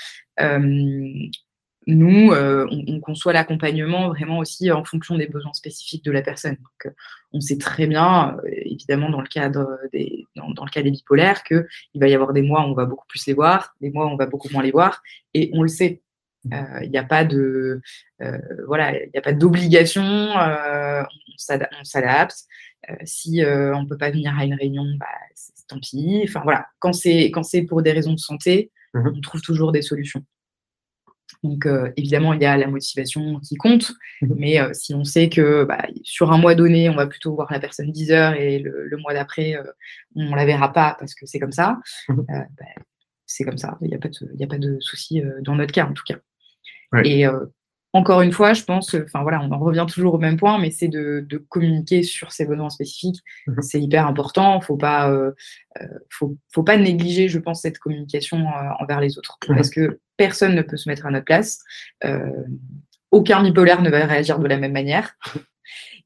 [1.87, 6.57] Nous, on, conçoit l'accompagnement vraiment aussi en fonction des besoins spécifiques de la personne.
[6.57, 6.95] Donc,
[7.33, 11.43] on sait très bien, évidemment, dans le cadre des, dans, dans le cas des bipolaires,
[11.45, 11.67] qu'il
[11.97, 14.11] va y avoir des mois où on va beaucoup plus les voir, des mois où
[14.11, 15.03] on va beaucoup moins les voir,
[15.35, 16.03] et on le sait.
[16.45, 17.81] Il euh, n'y a pas de
[18.23, 20.03] euh, voilà, il a pas d'obligation.
[20.03, 22.45] Euh, on s'adapte.
[23.05, 25.07] si on ne peut pas venir à une réunion, bah,
[25.69, 26.23] tant pis.
[26.25, 29.73] Enfin voilà, quand c'est quand c'est pour des raisons de santé, mmh on trouve toujours
[29.73, 30.25] des solutions.
[31.43, 35.65] Donc, évidemment, il y a la motivation qui compte, mmh mais si on sait que
[35.65, 38.97] bah, sur un mois donné, on va plutôt voir la personne 10 heures et le,
[38.97, 39.57] mois d'après,
[40.17, 42.65] on ne la verra pas parce que c'est comme ça, mmh bah,
[43.27, 43.77] c'est comme ça.
[43.83, 46.17] Il n'y a pas de, souci dans notre cas, en tout cas.
[47.03, 47.47] Et euh,
[47.93, 50.71] encore une fois, je pense, enfin voilà, on en revient toujours au même point, mais
[50.71, 53.21] c'est de, communiquer sur ses besoins spécifiques.
[53.47, 53.63] Mhm.
[53.63, 54.61] C'est hyper important.
[54.61, 55.33] Faut pas, euh,
[55.81, 58.47] euh, faut, pas négliger, je pense, cette communication
[58.81, 59.57] envers les autres, mhm.
[59.57, 61.61] parce que personne ne peut se mettre à notre place.
[63.11, 65.17] aucun bipolaire ne va réagir de la même manière.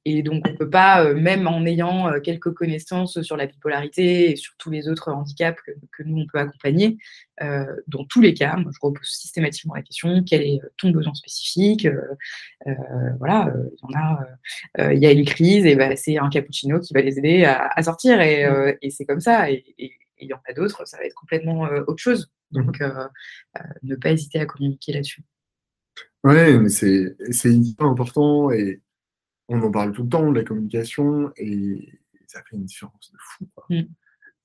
[0.04, 3.46] Et donc, on ne peut pas, euh, même en ayant euh, quelques connaissances sur la
[3.46, 5.60] bipolarité et sur tous les autres handicaps
[5.92, 6.96] que, nous, on peut accompagner,
[7.42, 11.12] euh, dans tous les cas, moi, je repose systématiquement la question, quel est ton besoin
[11.14, 11.86] spécifique
[13.18, 16.80] Voilà, il y en a, il y a une crise, et bah, c'est un cappuccino
[16.80, 18.46] qui va les aider à, sortir, et,
[18.80, 19.50] et c'est comme ça.
[19.50, 19.64] Et,
[20.20, 22.28] il y en a d'autres, ça va être complètement autre chose.
[22.50, 22.80] Donc,
[23.82, 25.22] ne pas hésiter à communiquer là-dessus.
[26.24, 28.80] Oui, mais c'est hyper important et
[29.48, 33.18] on en parle tout le temps, de la communication, et ça fait une différence de
[33.18, 33.48] fou.
[33.70, 33.82] Mm.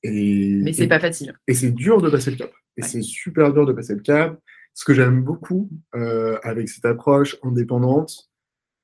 [0.04, 1.38] Et, Mais c'est pas facile.
[1.48, 2.52] Et c'est dur de passer le cap.
[2.78, 4.40] Et c'est super dur de passer le cap.
[4.74, 8.32] Ce que j'aime beaucoup euh, avec cette approche indépendante,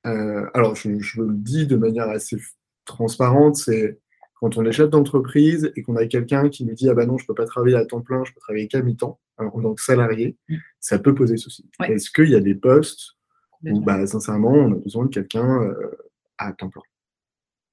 [0.06, 2.36] euh, alors je, le dis de manière assez
[2.84, 3.98] transparente, c'est
[4.40, 7.18] quand on est chef d'entreprise et qu'on a quelqu'un qui nous dit ah bah non
[7.18, 9.82] je peux pas travailler à temps plein, je peux travailler qu'à mi-temps en tant que
[9.82, 10.56] salarié, mm.
[10.80, 11.68] ça peut poser souci.
[11.84, 13.16] Est-ce qu'il y a des postes
[13.62, 15.90] où bah sincèrement on a besoin de quelqu'un euh,
[16.38, 16.82] à temps plein?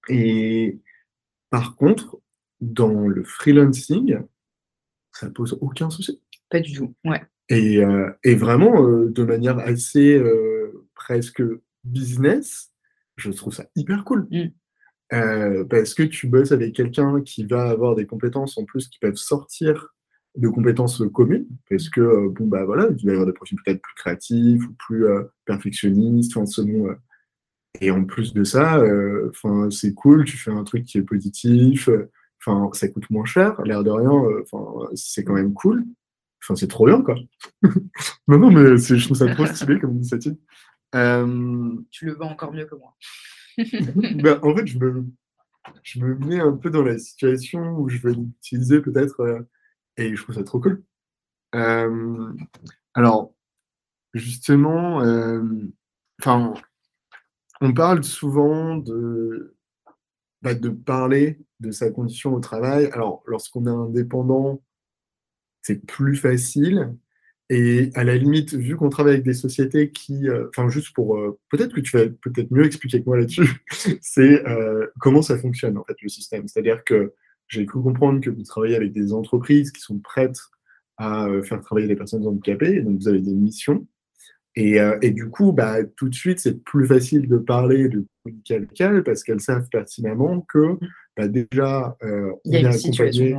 [0.09, 0.79] Et
[1.49, 2.19] par contre,
[2.61, 4.19] dans le freelancing,
[5.11, 6.21] ça pose aucun souci.
[6.49, 7.21] Pas du tout, ouais.
[7.49, 11.41] Et, euh, vraiment, euh, de manière assez euh, presque
[11.83, 12.71] business,
[13.15, 14.27] je trouve ça hyper cool.
[14.31, 14.47] Mm.
[15.09, 19.15] Parce que tu bosses avec quelqu'un qui va avoir des compétences en plus qui peuvent
[19.15, 19.93] sortir
[20.35, 23.81] de compétences communes, parce que, bon, bah voilà, il va y avoir des profils peut-être
[23.81, 25.05] plus créatifs ou plus
[25.45, 26.95] perfectionnistes, enfin, selon
[27.81, 31.03] et en plus de ça, euh, enfin c'est cool, tu fais un truc qui est
[31.03, 31.89] positif,
[32.41, 35.85] enfin ça coûte moins cher, l'air de rien, euh, enfin c'est quand même cool.
[36.43, 37.15] Enfin, c'est trop bien, quoi.
[38.27, 40.37] non, non, mais je trouve ça trop stylé comme initiative.
[40.95, 42.95] Euh, tu le vends encore mieux que moi.
[44.23, 45.05] ben, en fait, je me,
[45.83, 49.47] je me mets un peu dans la situation où je vais l'utiliser peut-être,
[49.97, 50.83] et je trouve ça trop cool.
[52.93, 53.33] alors,
[54.13, 54.97] justement,
[56.19, 56.53] enfin,
[57.61, 59.55] on parle souvent de,
[60.41, 62.85] bah, de parler de sa condition au travail.
[62.93, 64.61] Alors, lorsqu'on est indépendant,
[65.61, 66.95] c'est plus facile.
[67.49, 71.17] Et à la limite, vu qu'on travaille avec des sociétés qui, euh, enfin, juste pour,
[71.17, 73.63] euh, peut-être que tu vas peut-être mieux expliquer que moi là-dessus,
[74.01, 76.47] c'est euh, comment ça fonctionne en fait le système.
[76.47, 77.13] C'est-à-dire que
[77.47, 80.39] j'ai cru comprendre que vous travaillez avec des entreprises qui sont prêtes
[80.97, 83.85] à faire travailler des personnes handicapées, donc vous avez des missions.
[84.57, 89.01] Euh, et, du coup, bah, tout de suite, c'est plus facile de parler de communiquer
[89.05, 90.77] parce qu'elles savent pertinemment que
[91.17, 93.35] bah, déjà, euh, on est accompagné.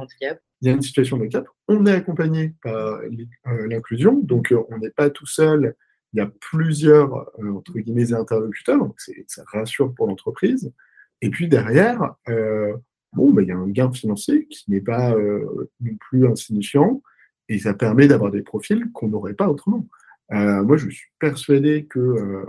[0.60, 1.46] Il y a une situation de handicap.
[1.68, 5.76] On est accompagné par euh, l'inclusion, donc on n'est pas tout seul.
[6.12, 10.72] Il y a plusieurs entre guillemets interlocuteurs, donc ça rassure pour l'entreprise.
[11.20, 12.14] Et puis derrière,
[13.12, 17.02] bon, bah, il y a un gain financier qui n'est pas non plus insignifiant,
[17.48, 19.86] et ça permet d'avoir des profils qu'on n'aurait pas autrement.
[20.30, 22.42] moi, je suis persuadé que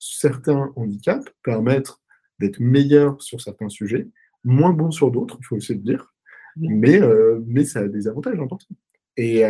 [0.00, 1.94] certains handicaps permettent
[2.40, 4.08] d'être meilleurs sur certains sujets,
[4.44, 6.14] moins bons sur d'autres, il faut aussi le dire,
[6.56, 7.00] mais,
[7.46, 8.74] mais ça a des avantages importants.
[9.16, 9.42] Et,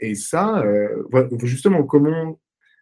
[0.00, 0.64] et ça,
[1.42, 2.38] justement, comment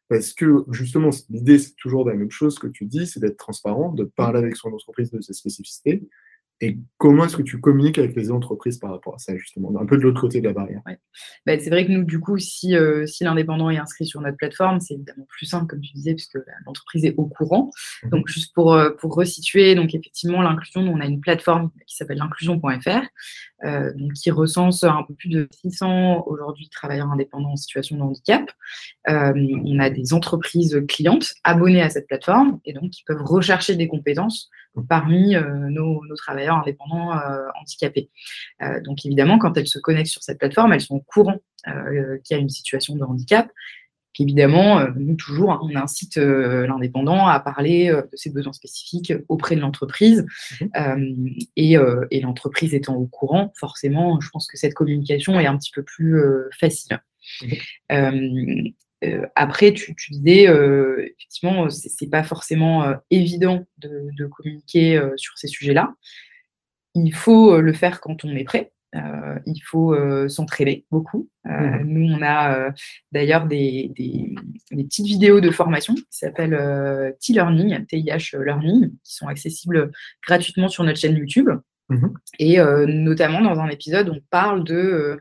[0.09, 3.93] parce que justement, l'idée, c'est toujours la même chose que tu dis, c'est d'être transparent,
[3.93, 6.07] de parler avec son entreprise de ses spécificités,
[6.65, 9.85] et comment est-ce que tu communiques avec les entreprises par rapport à ça, justement, un
[9.85, 10.81] peu de l'autre côté de la barrière?
[11.45, 14.39] Bah, C'est vrai que nous, du coup, si, euh, si l'indépendant est inscrit sur notre
[14.39, 17.71] plateforme, c'est évidemment plus simple, comme tu disais, puisque l'entreprise est au courant.
[18.05, 18.11] Mhm.
[18.11, 22.19] Donc, juste pour, euh, pour resituer, donc effectivement, l'inclusion, on a une plateforme qui s'appelle
[22.19, 23.03] l'inclusion.fr,
[23.65, 28.51] euh, qui recense un peu plus de 600 aujourd'hui travailleurs indépendants en situation de handicap.
[29.07, 33.89] on a des entreprises clientes abonnées à cette plateforme et donc qui peuvent rechercher des
[33.89, 34.51] compétences
[34.83, 35.37] parmi
[35.71, 38.11] nos, nos travailleurs indépendants euh, handicapés.
[38.63, 42.19] Euh, donc évidemment, quand elles se connectent sur cette plateforme, elles sont au courant euh,
[42.25, 43.49] qu'il y a une situation de handicap.
[44.21, 49.61] Évidemment, nous toujours, hein, on incite l'indépendant à parler de ses besoins spécifiques auprès de
[49.61, 50.25] l'entreprise.
[50.61, 51.35] Mhm.
[51.57, 55.83] et, l'entreprise étant au courant, forcément, je pense que cette communication est un petit peu
[55.83, 56.23] plus
[56.57, 57.01] facile.
[59.05, 59.27] Mhm.
[59.35, 65.95] après, tu, disais, effectivement, c'est pas forcément évident de communiquer sur ces sujets-là.
[66.95, 68.73] Il faut euh, le faire quand on est prêt.
[68.95, 71.29] Euh, il faut euh, s'entraîner beaucoup.
[71.45, 71.83] Mmh.
[71.85, 72.73] Nous, on a
[73.11, 73.93] d'ailleurs des,
[74.71, 79.91] petites vidéos de formation qui s'appellent T-Learning, TIH Learning, qui sont accessibles
[80.25, 81.51] gratuitement sur notre chaîne YouTube.
[81.89, 82.07] Mmh.
[82.39, 85.19] Et notamment dans un épisode, on parle de,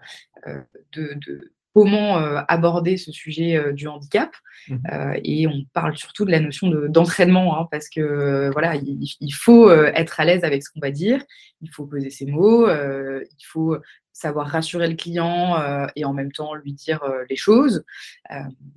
[0.93, 4.31] de comment euh, aborder ce sujet euh, du handicap.
[4.67, 4.75] Mmh.
[4.91, 9.69] Euh, et on parle surtout de la notion d'entraînement, hein, parce que voilà, il, faut
[9.71, 11.21] être à l'aise avec ce qu'on va dire,
[11.61, 13.77] il faut poser ses mots, il faut
[14.13, 15.57] savoir rassurer le client
[15.97, 17.83] et en même temps lui dire les choses.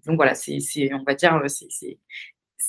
[0.06, 0.58] donc voilà, c'est,
[0.92, 1.98] on va dire, c'est,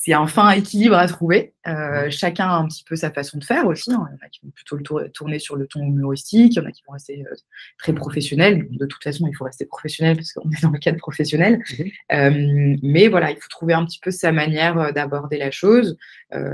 [0.00, 1.54] c'est un fin équilibre à trouver.
[1.66, 3.92] Euh, chacun a un petit peu sa façon de faire aussi.
[3.92, 4.06] Hein.
[4.10, 6.60] Il y en a qui vont plutôt le tourner sur le ton humoristique, il y
[6.60, 7.34] en a qui vont rester euh,
[7.78, 8.68] très professionnels.
[8.70, 11.60] De toute façon, il faut rester professionnel parce qu'on est dans le cadre professionnel.
[11.78, 11.90] Mhm.
[12.12, 15.98] Euh, mais voilà, il faut trouver un petit peu sa manière d'aborder la chose,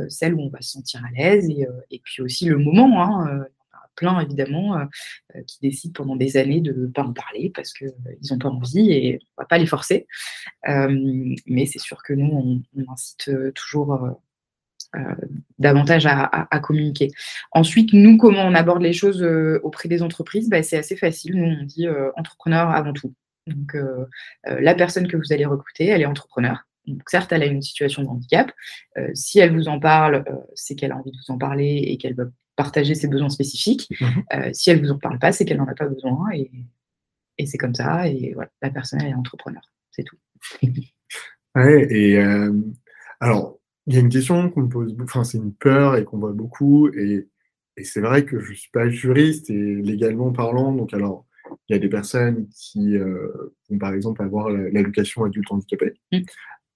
[0.09, 3.03] celle où on va se sentir à l'aise et, puis aussi le moment.
[3.03, 3.45] Hein,
[3.95, 4.85] plein, évidemment, euh,
[5.37, 7.93] euh, qui décident pendant des années de ne pas en parler parce qu'ils
[8.31, 10.07] n'ont pas envie et on ne va pas les forcer.
[10.69, 14.21] Euh, mais c'est sûr que nous, on, incite toujours
[15.59, 17.11] davantage à, communiquer.
[17.51, 19.25] Ensuite, nous, comment on aborde les choses
[19.63, 20.49] auprès des entreprises?
[20.49, 21.35] Bah, C'est assez facile.
[21.37, 23.13] Nous, on dit entrepreneur avant tout.
[23.49, 23.77] Donc,
[24.45, 26.65] la personne que vous allez recruter, elle est entrepreneur.
[26.87, 28.53] Donc, certes, elle a une situation de handicap.
[29.15, 32.15] si elle vous en parle, c'est qu'elle a envie de vous en parler et qu'elle
[32.15, 33.89] veut partager ses besoins spécifiques.
[34.01, 34.25] Mhm.
[34.35, 36.31] Euh, si elle ne vous en parle pas, c'est qu'elle n'en a pas besoin.
[36.33, 36.51] Et,
[37.47, 38.09] c'est comme ça.
[38.09, 39.63] Et voilà, la personne, elle est entrepreneur.
[39.91, 40.17] C'est tout.
[41.57, 42.53] ouais, et euh,
[43.21, 46.19] alors, il y a une question qu'on me pose, enfin, c'est une peur et qu'on
[46.19, 46.89] voit beaucoup.
[46.89, 47.29] Et,
[47.83, 50.73] c'est vrai que je ne suis pas juriste et légalement parlant.
[50.73, 51.27] Donc, alors,
[51.69, 55.95] il y a des personnes qui euh, vont, par exemple, avoir l'allocation adulte handicapé.
[56.13, 56.19] Mm.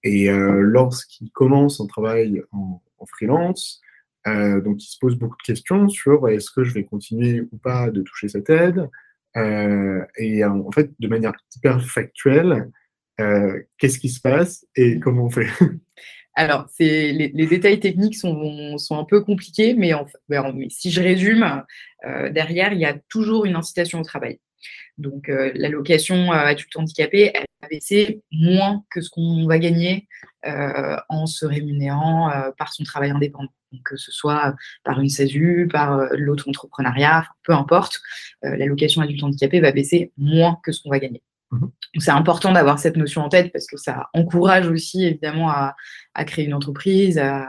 [0.03, 3.81] Et lorsqu'ils commencent un travail en freelance,
[4.29, 7.59] euh, donc, il se pose beaucoup de questions sur est-ce que je vais continuer ou
[7.59, 8.89] pas de toucher cette aide?
[9.37, 12.71] Euh, et en fait, de manière hyper factuelle,
[13.21, 15.49] euh, qu'est-ce qui se passe et comment on fait?
[16.35, 19.91] Alors, les, détails techniques sont, un peu compliqués, mais
[20.69, 21.65] si je résume,
[22.31, 24.39] derrière, il y a toujours une incitation au travail.
[24.99, 30.07] Donc, l'allocation adulte handicapé, elle va baisser moins que ce qu'on va gagner
[30.45, 33.51] en se rémunérant par son travail indépendant
[33.85, 34.55] que ce soit
[34.85, 38.01] par une SASU, par euh, l'auto-entrepreneuriat, peu importe,
[38.45, 41.23] euh, l'allocation adulte handicapé va baisser moins que ce qu'on va gagner.
[41.51, 41.71] Mhm.
[41.99, 45.75] C'est important d'avoir cette notion en tête parce que ça encourage aussi évidemment à,
[46.15, 47.49] à créer une entreprise, à,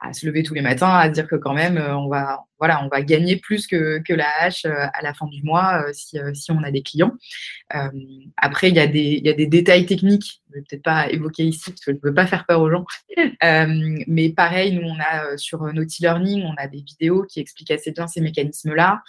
[0.00, 2.84] à se lever tous les matins, à dire que quand même, euh, on va, voilà,
[2.84, 5.90] on va gagner plus que, que la hache euh, à la fin du mois euh,
[5.92, 7.16] si, si, on a des clients.
[8.36, 10.82] après, il y, a des, il y a des détails techniques, je ne vais peut-être
[10.82, 12.84] pas évoquer ici parce que je ne veux pas faire peur aux gens.
[14.06, 17.90] mais pareil, nous, on a sur Naughty Learning, on a des vidéos qui expliquent assez
[17.90, 19.02] bien ces mécanismes-là.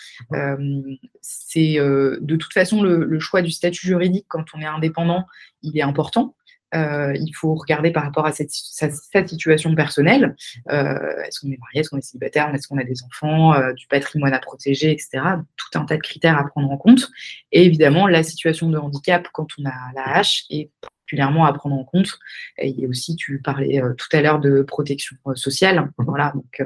[1.21, 5.25] c'est de toute façon le, le choix du statut juridique quand on est indépendant,
[5.62, 6.35] il est important.
[6.76, 10.36] Euh, il faut regarder par rapport à cette, situation personnelle.
[10.70, 13.74] Euh, est-ce qu'on est marié, est-ce qu'on est célibataire, est-ce qu'on a des enfants, euh,
[13.74, 15.20] du patrimoine à protéger, etc.
[15.56, 17.10] Tout un tas de critères à prendre en compte.
[17.52, 21.76] Et évidemment, la situation de handicap quand on a la hache est particulièrement à prendre
[21.76, 22.20] en compte.
[22.58, 25.92] Et aussi, tu parlais tout à l'heure de protection sociale.
[25.98, 26.62] Voilà, donc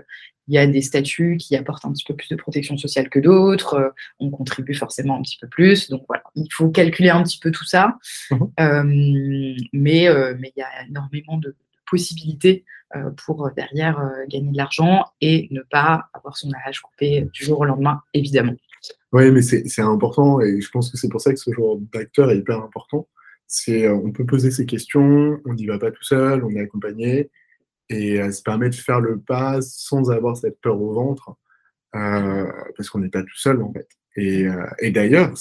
[0.48, 3.20] il y a des statuts qui apportent un petit peu plus de protection sociale que
[3.20, 5.90] d'autres, on contribue forcément un petit peu plus.
[5.90, 7.98] Donc voilà, il faut calculer un petit peu tout ça.
[8.32, 8.38] Mmh
[9.74, 10.08] mais,
[10.40, 11.56] mais il y a énormément de
[11.90, 12.66] possibilités
[13.26, 17.66] pour derrière gagner de l'argent et ne pas avoir son âge coupé du jour au
[17.66, 18.56] lendemain, évidemment.
[19.14, 22.32] Oui, mais c'est important et je pense que c'est pour ça que ce genre d'acteur
[22.32, 23.08] est hyper important.
[23.48, 27.30] C'est on peut poser ces questions, on n'y va pas tout seul, on est accompagné
[27.94, 31.36] et ça permet de faire le pas sans avoir cette peur au ventre
[31.92, 33.88] parce qu'on n'est pas tout seul en fait.
[34.16, 34.46] Et,
[34.80, 35.34] et d'ailleurs,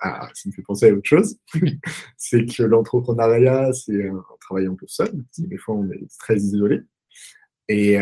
[0.00, 1.38] ah, ça me fait penser à autre chose,
[2.16, 6.80] c'est que l'entrepreneuriat, c'est un, travail un peu seul, des fois on est très isolé.
[7.68, 7.96] Et,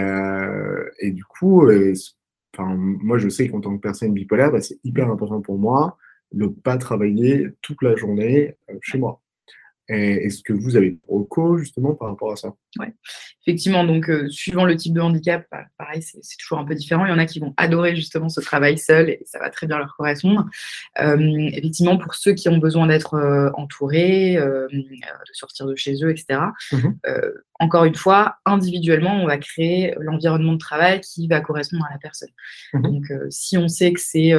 [1.00, 1.68] et du coup,
[2.54, 5.96] enfin, moi je sais qu'en tant que personne bipolaire, bah, c'est hyper important pour moi
[6.32, 9.20] de ne pas travailler toute la journée chez moi.
[9.88, 12.54] Est-ce que vous avez recours justement par rapport à ça?
[12.78, 12.86] Oui,
[13.46, 13.82] effectivement.
[13.84, 17.06] Donc, euh, suivant le type de handicap, bah, pareil, c'est toujours un peu différent.
[17.06, 19.66] Il y en a qui vont adorer justement ce travail seul et ça va très
[19.66, 20.44] bien leur correspondre.
[21.00, 26.10] Euh, effectivement, pour ceux qui ont besoin d'être euh, entourés, de sortir de chez eux,
[26.10, 26.40] etc.,
[26.72, 26.88] mmh
[27.60, 31.98] encore une fois, individuellement, on va créer l'environnement de travail qui va correspondre à la
[31.98, 32.28] personne.
[32.72, 34.32] Mmh Donc, si on sait que c'est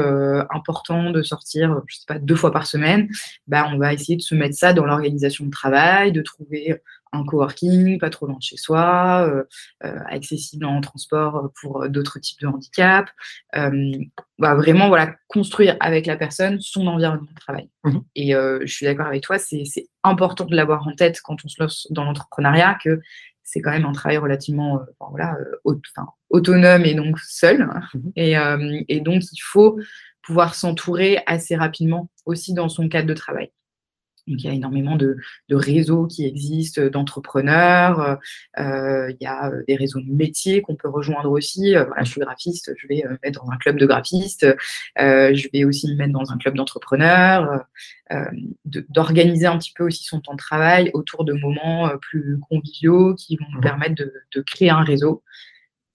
[0.51, 3.09] important de sortir, je sais pas, deux fois par semaine,
[3.45, 6.81] bah, on va essayer de se mettre ça dans l'organisation de travail, de trouver
[7.11, 9.43] un coworking, pas trop loin de chez soi, euh,
[9.83, 13.09] euh, accessible en transport pour d'autres types de handicap.
[13.55, 13.91] Euh,
[14.37, 17.69] bah, vraiment, voilà, construire avec la personne son environnement de travail.
[17.83, 19.63] Mmh Et je suis d'accord avec toi, c'est
[20.03, 22.99] important de l'avoir en tête quand on se lance dans l'entrepreneuriat, que
[23.43, 24.79] c'est quand même un travail relativement
[25.11, 25.35] voilà,
[26.29, 27.69] autonome et donc seul.
[27.93, 28.35] Mmh et,
[28.87, 29.79] et donc, il faut
[30.21, 33.51] pouvoir s'entourer assez rapidement aussi dans son cadre de travail.
[34.29, 35.17] Donc, il y a énormément de,
[35.49, 37.99] réseaux qui existent, d'entrepreneurs.
[37.99, 38.15] Euh,
[38.59, 41.73] euh, il y a euh, des réseaux de métiers qu'on peut rejoindre aussi.
[41.73, 44.45] voilà, je suis graphiste, je vais me mettre dans un club de graphistes.
[44.97, 47.65] je vais aussi me mettre dans un club d'entrepreneurs.
[48.65, 53.37] d'organiser un petit peu aussi son temps de travail autour de moments plus conviviaux qui
[53.37, 53.61] vont nous mmh.
[53.61, 53.95] permettre
[54.35, 55.23] de créer un réseau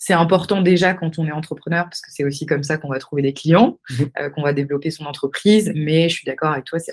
[0.07, 2.99] c'est important déjà quand on est entrepreneur, parce que c'est aussi comme ça qu'on va
[2.99, 4.11] trouver des clients, mhm.
[4.21, 5.73] euh, qu'on va développer son entreprise.
[5.75, 6.93] Mais je suis d'accord avec toi, c'est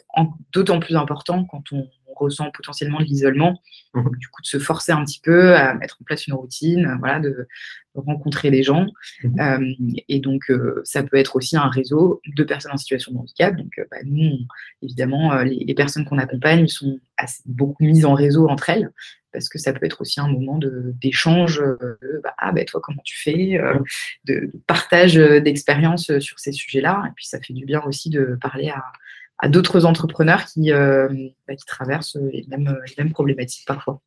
[0.54, 3.60] d'autant plus important quand on, ressent potentiellement de l'isolement,
[3.96, 4.12] mhm.
[4.18, 7.20] du coup de se forcer un petit peu à mettre en place une routine, voilà,
[7.20, 7.48] de,
[7.96, 8.86] rencontrer des gens.
[9.24, 9.40] Mhm.
[9.40, 9.74] Euh,
[10.08, 13.56] et donc, euh, ça peut être aussi un réseau de personnes en situation de handicap.
[13.56, 14.38] Donc, bah, nous,
[14.84, 18.92] évidemment, les, les, personnes qu'on accompagne sont assez, beaucoup mises en réseau entre elles
[19.32, 20.60] parce que ça peut être aussi un moment
[21.02, 23.78] d'échange, euh, bah, ah ben toi comment tu fais, euh,
[24.26, 28.38] de, partage euh, d'expériences sur ces sujets-là, et puis ça fait du bien aussi de
[28.42, 34.00] parler à, d'autres entrepreneurs qui, bah, qui traversent les mêmes, les mêmes, problématiques parfois.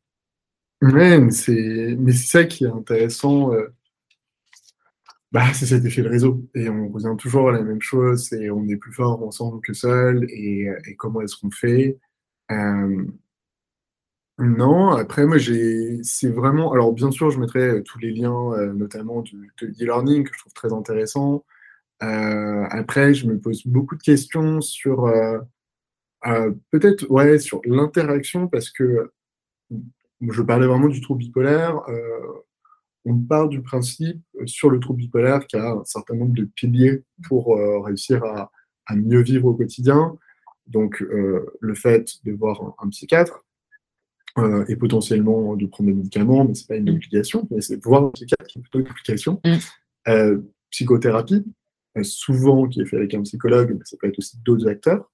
[0.81, 3.51] Oui, mais c'est ça qui est intéressant.
[5.33, 6.47] Bah, c'est cet effet de réseau.
[6.55, 9.73] Et on revient toujours à la même chose, c'est on est plus fort ensemble que
[9.73, 11.97] seul, et, et comment est-ce qu'on fait
[14.37, 18.51] non, après moi j'ai c'est vraiment alors bien sûr je mettrai, euh, tous les liens,
[18.53, 21.45] euh, notamment du de e-learning que je trouve très intéressant.
[22.03, 25.09] Euh, après je me pose beaucoup de questions sur,
[26.71, 29.11] peut-être ouais, sur l'interaction parce que,
[30.21, 31.81] je parlais vraiment du trouble bipolaire,
[33.05, 36.45] on parle du principe, sur le trouble bipolaire qu'il y a un certain nombre de
[36.45, 40.17] piliers pour, réussir à mieux vivre au quotidien.
[40.67, 43.44] Donc, le fait de voir un psychiatre
[44.37, 46.95] euh, et potentiellement de prendre des médicaments, mais ce n'est pas une mm.
[46.95, 49.39] obligation, mais c'est voir un psychiatre qui est plutôt une application.
[49.45, 49.55] Mm.
[50.09, 51.45] Euh, psychothérapie,
[51.97, 55.09] euh, souvent qui est fait avec un psychologue, mais ça peut être aussi d'autres acteurs.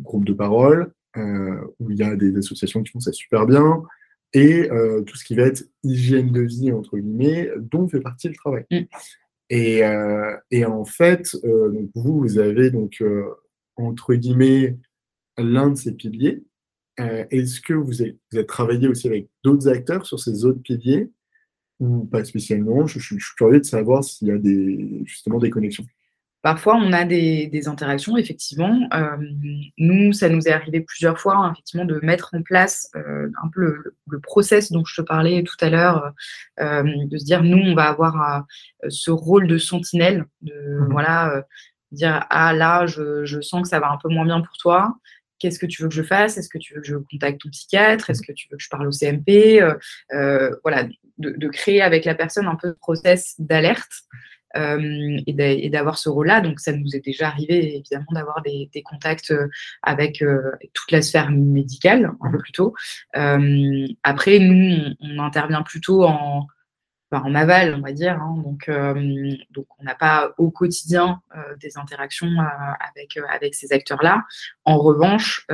[0.00, 3.82] groupe de parole, où il y a des associations qui font ça super bien,
[4.34, 4.68] et
[5.06, 8.66] tout ce qui va être hygiène de vie, entre guillemets, dont fait partie le travail.
[8.70, 8.80] Mm.
[9.48, 9.80] Et,
[10.50, 13.02] et, en fait, donc vous, vous avez donc,
[13.76, 14.76] entre guillemets,
[15.38, 16.44] l'un de ces piliers,
[17.00, 21.10] euh, est-ce que vous avez, travaillé aussi avec d'autres acteurs sur ces autres piliers
[21.78, 22.86] ou pas spécialement?
[22.86, 25.84] Je, suis curieux de savoir s'il y a des, justement des connexions.
[26.42, 28.88] Parfois, on a des, interactions, effectivement.
[28.94, 29.16] Euh,
[29.76, 33.48] nous, ça nous est arrivé plusieurs fois, hein, effectivement, de mettre en place euh, un
[33.48, 33.76] peu
[34.06, 36.12] le, process dont je te parlais tout à l'heure,
[36.58, 38.44] de se dire, nous, on va avoir
[38.88, 41.44] ce rôle de sentinelle, de mmh voilà,
[41.92, 44.96] dire, ah là, je, je, sens que ça va un peu moins bien pour toi
[45.40, 46.38] qu'est-ce que tu veux que je fasse?
[46.38, 48.10] Est-ce que tu veux que je contacte ton psychiatre?
[48.10, 49.74] Est-ce que tu veux que je parle au CMP euh,
[50.12, 50.86] euh, Voilà,
[51.18, 54.02] de, créer avec la personne un peu de process d'alerte
[54.56, 56.40] euh, et d'avoir ce rôle-là.
[56.40, 59.34] Donc, ça nous est déjà arrivé, évidemment, d'avoir des, contacts
[59.82, 60.22] avec
[60.72, 62.74] toute la sphère médicale, un peu plus tôt.
[63.12, 66.46] après, nous, on, intervient plutôt en,
[67.18, 68.20] en aval, on va dire.
[68.20, 68.42] Hein.
[68.44, 68.70] donc,
[69.50, 71.20] donc, on n'a pas au quotidien
[71.60, 72.30] des interactions
[72.80, 74.24] avec, avec ces acteurs-là.
[74.64, 75.46] En revanche,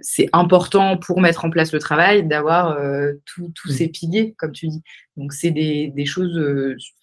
[0.00, 2.78] c'est important pour mettre en place le travail d'avoir
[3.24, 3.70] tous mmh.
[3.70, 4.82] ces piliers, comme tu dis.
[5.16, 6.38] Donc, c'est des, des, choses,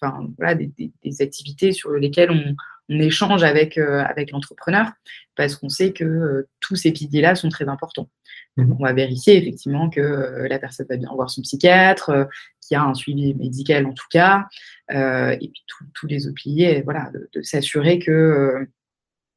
[0.00, 2.54] enfin, voilà, des, des, activités sur lesquelles on,
[2.88, 4.92] on échange avec, avec l'entrepreneur
[5.36, 8.08] parce qu'on sait que tous ces piliers-là sont très importants.
[8.56, 8.72] Mmh.
[8.78, 12.28] on va vérifier effectivement que la personne va bien voir son psychiatre,
[12.66, 14.46] qu'il y a un suivi médical en tout cas,
[14.90, 18.66] et puis tous les autres piliers, voilà, de, s'assurer que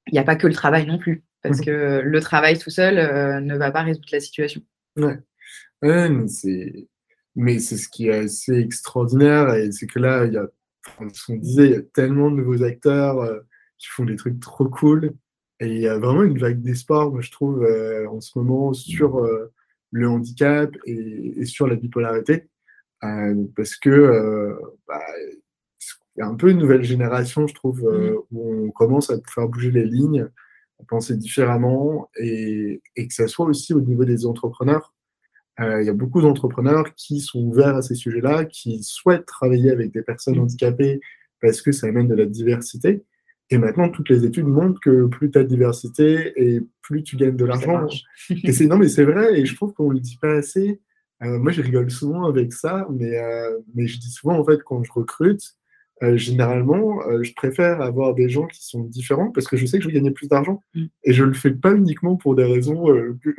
[0.08, 1.66] il n'y a pas que le travail non plus, parce mmh.
[1.66, 2.96] que le travail tout seul
[3.44, 4.62] ne va pas résoudre la situation.
[4.96, 6.88] Ouais, mais c'est
[7.36, 10.48] mais c'est ce qui est assez extraordinaire, et c'est que là, il y a,
[11.14, 13.44] ce qu'on disait, il y a tellement de nouveaux acteurs
[13.78, 15.14] qui font des trucs trop cool.
[15.60, 18.74] Et il y a vraiment une vague d'espoir, moi, je trouve, euh, en ce moment,
[18.74, 19.52] sur euh,
[19.92, 22.48] le handicap et, sur la bipolarité.
[23.04, 25.02] Euh, parce que bah,
[26.16, 28.18] il y a un peu une nouvelle génération, je trouve, mmh.
[28.32, 30.28] où on commence à faire bouger les lignes,
[30.80, 34.94] à penser différemment, et, et que ça soit aussi au niveau des entrepreneurs.
[35.60, 39.92] Il y a beaucoup d'entrepreneurs qui sont ouverts à ces sujets-là, qui souhaitent travailler avec
[39.92, 40.42] des personnes mmh.
[40.42, 41.00] handicapées
[41.42, 43.04] parce que ça amène de la diversité.
[43.50, 47.16] Et maintenant, toutes les études montrent que plus tu as de diversité et plus tu
[47.16, 47.88] gagnes de l'argent.
[48.44, 50.82] et c'est non, mais c'est vrai, et je trouve qu'on ne le dit pas assez.
[51.24, 54.62] Euh, moi, je rigole souvent avec ça, mais, euh, mais je dis souvent, en fait,
[54.64, 55.56] quand je recrute,
[56.04, 59.84] euh, généralement, je préfère avoir des gens qui sont différents parce que je sais que
[59.84, 60.64] je vais gagner plus d'argent.
[60.76, 60.86] Mm.
[61.06, 62.86] Et je ne le fais pas uniquement pour des raisons,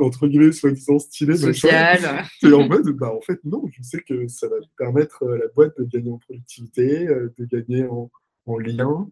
[0.01, 1.37] entre guillemets, soi-disant stylées.
[1.37, 2.25] Sociales.
[2.41, 5.47] C'est en mode, bah, en fait, non, je sais que ça va permettre à la
[5.55, 8.11] boîte de gagner en productivité, de gagner en,
[8.47, 9.09] en lien.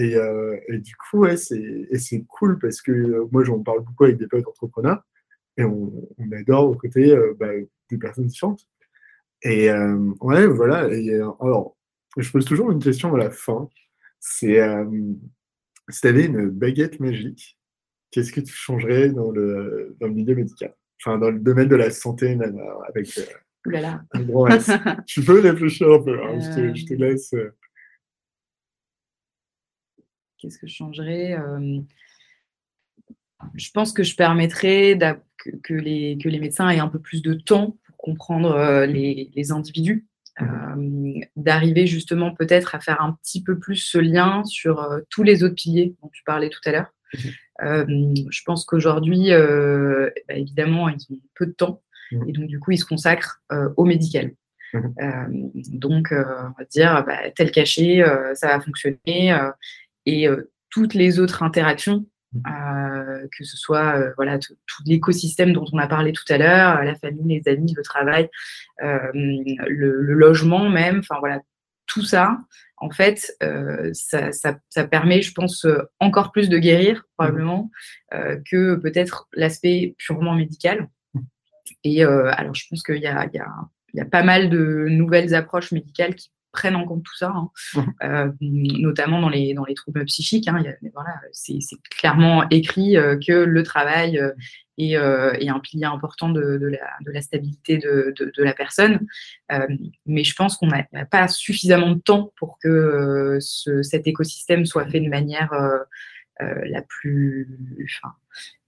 [0.00, 4.18] Euh, et, du coup, ouais, c'est cool parce que euh, moi, j'en parle beaucoup avec
[4.18, 5.02] des potes entrepreneurs
[5.56, 7.52] et on, adore au côté euh, bah,
[7.90, 8.66] des personnes différentes.
[9.42, 9.70] Et
[10.20, 10.88] ouais, voilà.
[10.94, 11.76] Et, alors,
[12.16, 13.68] je pose toujours une question à la fin.
[14.20, 14.60] C'est
[15.88, 17.58] si tu avais une baguette magique,
[18.12, 20.74] qu'est-ce que tu changerais dans le, dans le milieu médical?
[21.00, 22.38] Enfin, dans le domaine de la santé,
[22.88, 23.18] avec.
[23.66, 24.04] Oulala.
[25.06, 27.34] tu peux réfléchir un peu, hein, je, te, je, te, laisse.
[30.38, 31.36] Qu'est-ce que je changerais
[33.54, 34.98] Je pense que je permettrais
[35.62, 40.06] que, les, que les médecins aient un peu plus de temps pour comprendre les, individus.
[40.40, 45.44] Mmh d'arriver justement peut-être à faire un petit peu plus ce lien sur tous les
[45.44, 46.94] autres piliers dont tu parlais tout à l'heure.
[47.62, 51.82] Mmh je pense qu'aujourd'hui, bah, évidemment, ils ont peu de temps
[52.12, 53.42] mmh et donc du coup, ils se consacrent
[53.76, 54.32] au médical.
[54.72, 58.02] donc, on va dire, bah, tel cachet,
[58.34, 59.36] ça va fonctionner
[60.06, 60.28] et
[60.70, 62.06] toutes les autres interactions.
[62.44, 64.54] Que ce soit voilà, tout,
[64.86, 68.28] l'écosystème dont on a parlé tout à l'heure, la famille, les amis, le travail,
[68.78, 71.40] le, logement même, enfin voilà,
[71.86, 72.38] tout ça,
[72.78, 73.36] en fait,
[73.92, 75.66] ça, ça, permet, je pense,
[76.00, 77.70] encore plus de guérir, probablement,
[78.10, 80.88] que peut-être l'aspect purement médical.
[81.84, 83.40] Et alors, je pense qu'il y a, y,
[83.94, 87.50] y a, pas mal de nouvelles approches médicales qui prennent en compte tout ça, hein.
[87.74, 87.80] mmh.
[88.04, 90.48] euh, notamment dans les, dans les troubles psychiques.
[90.48, 90.62] Hein,
[90.94, 91.58] voilà, c'est
[91.90, 94.32] clairement écrit euh, que le travail euh,
[94.78, 99.00] est, est, un pilier important de, de, la, de la, stabilité de, de la personne.
[100.06, 104.86] mais je pense qu'on n'a pas suffisamment de temps pour que ce, cet écosystème soit
[104.86, 105.52] fait de manière
[106.40, 107.48] la plus...
[107.84, 108.14] Enfin,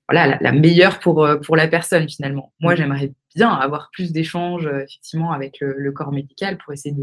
[0.09, 2.53] voilà, la, meilleure pour, pour la personne finalement.
[2.61, 2.77] Moi, mmh.
[2.77, 6.95] j'aimerais bien avoir plus d'échanges euh, effectivement avec le, corps médical pour essayer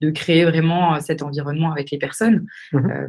[0.00, 2.46] de, créer vraiment euh, cet environnement avec les personnes.
[2.72, 3.08] Mmh euh,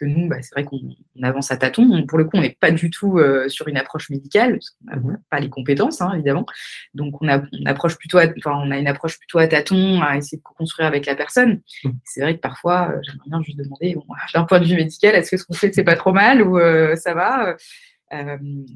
[0.00, 0.78] que nous, bah, c'est vrai qu'on
[1.24, 2.06] avance à tâtons.
[2.06, 3.18] Pour le coup, on n'est pas du tout
[3.48, 6.46] sur une approche médicale, parce qu'on n'a mmh pas les compétences, hein, évidemment.
[6.94, 10.38] Donc, on a, approche plutôt enfin, on a une approche plutôt à tâtons, à essayer
[10.38, 11.62] de construire avec la personne.
[12.04, 13.96] C'est vrai que parfois, j'aimerais bien juste demander,
[14.34, 16.60] d'un point de vue médical, est-ce que ce qu'on fait, c'est pas trop mal ou
[16.94, 17.56] ça va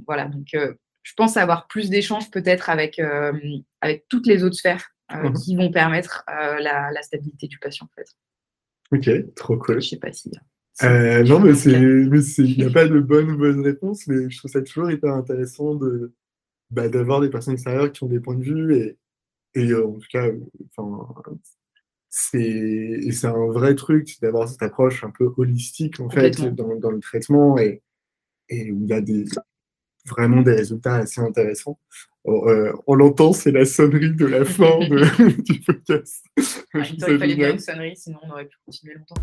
[0.06, 0.54] Voilà, donc
[1.02, 3.32] je pense avoir plus d'échanges peut-être avec, euh,
[3.80, 5.34] avec toutes les autres sphères euh, mhm.
[5.34, 8.08] qui vont permettre euh, la, stabilité du patient en fait.
[8.92, 9.80] Ok, trop cool.
[9.80, 10.30] Je sais pas si.
[10.82, 14.62] non, mais il n'y a pas de bonne ou mauvaise réponse, mais je trouve ça
[14.62, 16.14] toujours hyper intéressant de,
[16.70, 18.98] bah, d'avoir des personnes extérieures qui ont des points de vue et,
[19.54, 20.28] et en tout cas,
[22.08, 26.90] c'est, c'est un vrai truc d'avoir cette approche un peu holistique en fait dans, dans,
[26.90, 27.82] le traitement et,
[28.48, 29.24] et où il y a des,
[30.08, 31.78] vraiment des résultats assez intéressants.
[32.26, 36.24] euh, on l'entend, c'est la sonnerie de la fin du podcast.
[36.74, 39.20] Ah, il fallait bien une sonnerie, sinon on aurait pu continuer longtemps.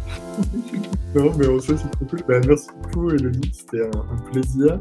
[1.15, 2.19] non, mais en soi, c'est trop cool.
[2.27, 4.79] Bah, merci beaucoup, Elodie, c'était un, plaisir.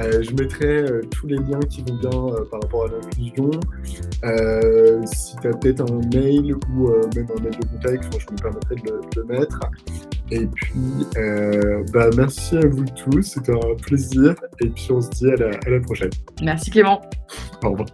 [0.00, 3.50] Euh, je mettrai euh, tous les liens qui vont bien par rapport à l'inclusion.
[5.06, 8.74] si tu as peut-être un mail ou même un mail de contact, je me permettrai
[8.76, 9.60] de le, mettre.
[10.30, 11.06] Et puis,
[11.92, 14.34] bah, merci à vous tous, c'était un plaisir.
[14.60, 16.10] Et puis, on se dit à la, à la prochaine.
[16.42, 17.00] Merci Clément.
[17.62, 17.88] Au revoir.